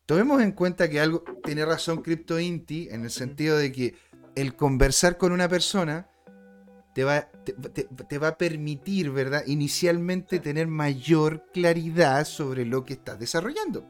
[0.07, 4.06] tomemos en cuenta que algo tiene razón CryptoInti en el sentido de que
[4.37, 6.09] el conversar con una persona
[6.95, 7.29] te va,
[8.09, 9.43] te, va a permitir, ¿verdad?
[9.47, 13.87] Inicialmente tener mayor claridad sobre lo que estás desarrollando.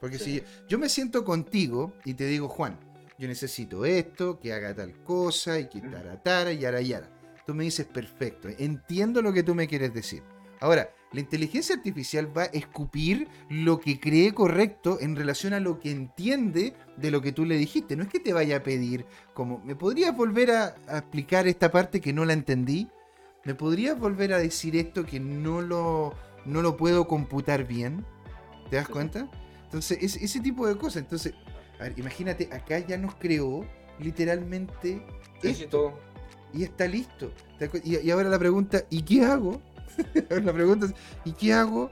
[0.00, 2.78] Porque si yo me siento contigo y te digo, Juan,
[3.18, 7.08] yo necesito esto, que haga tal cosa, y que taratara, y yara, yara.
[7.46, 10.22] Tú me dices, perfecto, entiendo lo que tú me quieres decir.
[10.60, 15.78] Ahora, La inteligencia artificial va a escupir lo que cree correcto en relación a lo
[15.78, 17.96] que entiende de lo que tú le dijiste.
[17.96, 22.00] No es que te vaya a pedir como, ¿me podrías volver a, explicar esta parte
[22.00, 22.88] que no la entendí?
[23.44, 26.14] ¿Me podrías volver a decir esto que no lo,
[26.46, 28.06] no lo puedo computar bien?
[28.70, 29.28] ¿Te das cuenta?
[29.64, 31.02] Entonces, es, ese tipo de cosas.
[31.02, 31.34] Entonces,
[31.96, 33.66] imagínate, acá ya nos creó
[33.98, 35.04] literalmente
[35.42, 35.98] esto.
[36.54, 37.32] Y está listo.
[37.84, 39.60] Y, ahora la pregunta, ¿y qué hago?
[40.30, 40.94] la pregunta es,
[41.24, 41.90] ¿y qué hago?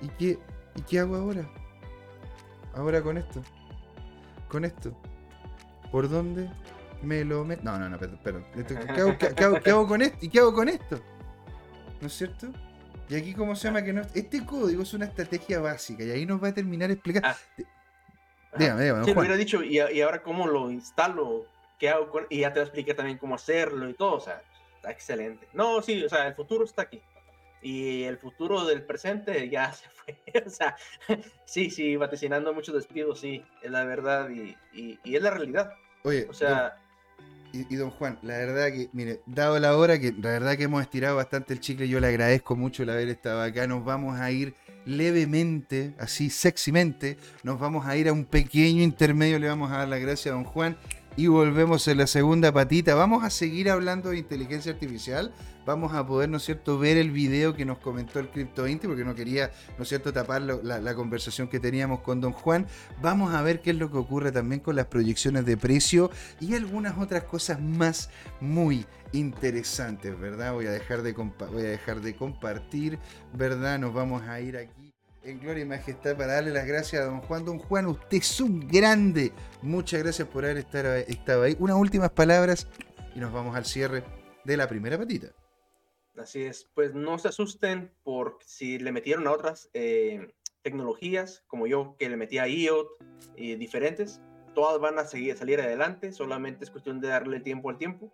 [0.00, 0.38] ¿Y qué,
[0.74, 1.48] ¿Y qué hago ahora?
[2.74, 3.42] Ahora con esto.
[4.48, 4.96] Con esto.
[5.90, 6.50] ¿Por dónde
[7.02, 7.62] me lo meto?
[7.64, 8.44] No, no, no, perdón.
[8.54, 10.18] ¿Qué hago, con esto?
[10.20, 11.00] ¿Y qué hago con esto?
[12.00, 12.48] ¿No es cierto?
[13.08, 13.82] Y aquí, ¿cómo se llama?
[13.82, 17.28] que no Este código es una estrategia básica y ahí nos va a terminar explicando.
[17.28, 17.36] Ah.
[18.56, 19.04] Dígame, dígame.
[19.04, 21.46] Sí, me hubiera dicho, ¿y, ahora cómo lo instalo?
[21.78, 22.26] ¿Qué hago con...
[22.30, 24.42] Y ya te expliqué también cómo hacerlo y todo, o sea,
[24.76, 25.48] está excelente.
[25.52, 27.02] No, sí, o sea, el futuro está aquí
[27.62, 30.20] y el futuro del presente ya se fue.
[30.46, 30.76] o sea,
[31.44, 35.72] sí, sí, vaticinando muchos despidos, sí, es la verdad y, y, es la realidad.
[36.02, 36.76] Oye, o sea...
[37.52, 40.82] y, don Juan, la verdad que, mire, dado la hora, que la verdad que hemos
[40.82, 44.30] estirado bastante el chicle, yo le agradezco mucho el haber estado acá, nos vamos a
[44.32, 49.78] ir levemente, así sexymente, nos vamos a ir a un pequeño intermedio, le vamos a
[49.78, 50.76] dar las gracias a don Juan
[51.16, 52.94] y volvemos en la segunda patita.
[52.94, 55.32] Vamos a seguir hablando de inteligencia artificial.
[55.64, 58.86] Vamos a poder, ¿no es cierto?, ver el video que nos comentó el Crypto Inti,
[58.88, 62.66] porque no quería, ¿no es cierto?, tapar la, conversación que teníamos con Don Juan.
[63.00, 66.10] Vamos a ver qué es lo que ocurre también con las proyecciones de precio
[66.40, 68.10] y algunas otras cosas más
[68.40, 70.52] muy interesantes, ¿verdad?
[70.54, 72.98] Voy a dejar de, voy a dejar de compartir,
[73.32, 73.78] ¿verdad?
[73.78, 74.91] Nos vamos a ir aquí
[75.24, 77.44] en gloria y majestad para darle las gracias a don Juan.
[77.44, 79.32] Don Juan, usted es un grande.
[79.62, 81.56] Muchas gracias por haber estado ahí.
[81.58, 82.68] Unas últimas palabras
[83.14, 84.04] y nos vamos al cierre
[84.44, 85.28] de la primera patita.
[86.16, 91.66] Así es, pues no se asusten por si le metieron a otras eh, tecnologías, como
[91.66, 92.86] yo que le metí a IOT
[93.36, 94.20] y diferentes,
[94.54, 98.12] todas van a seguir, salir adelante, solamente es cuestión de darle tiempo al tiempo.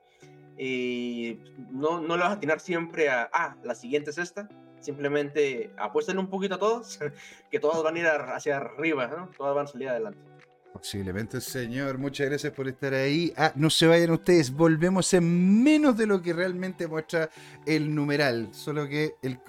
[0.56, 1.40] Y
[1.70, 4.48] no, no le vas a atinar siempre a, ah, la siguiente es esta,
[4.80, 6.98] Simplemente apuesten un poquito a todos,
[7.50, 9.30] que todos van a ir hacia arriba, ¿no?
[9.36, 10.28] Todas van a salir adelante.
[10.72, 11.98] Posiblemente, señor.
[11.98, 13.32] Muchas gracias por estar ahí.
[13.36, 14.52] Ah, no se vayan ustedes.
[14.52, 17.30] Volvemos en menos de lo que realmente muestra
[17.66, 18.50] el numeral.
[18.52, 19.40] Solo que el,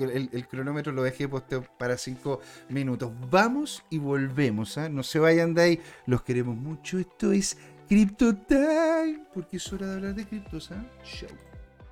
[0.48, 2.40] cronómetro lo dejé puesto para cinco
[2.70, 3.12] minutos.
[3.30, 4.78] Vamos y volvemos.
[4.78, 4.90] ¿ah?
[4.90, 5.82] No se vayan de ahí.
[6.06, 6.98] Los queremos mucho.
[6.98, 7.58] Esto es
[7.88, 9.26] Crypto Time.
[9.34, 10.72] Porque es hora de hablar de criptos.
[10.72, 10.84] ¿ah?
[11.04, 11.49] Show.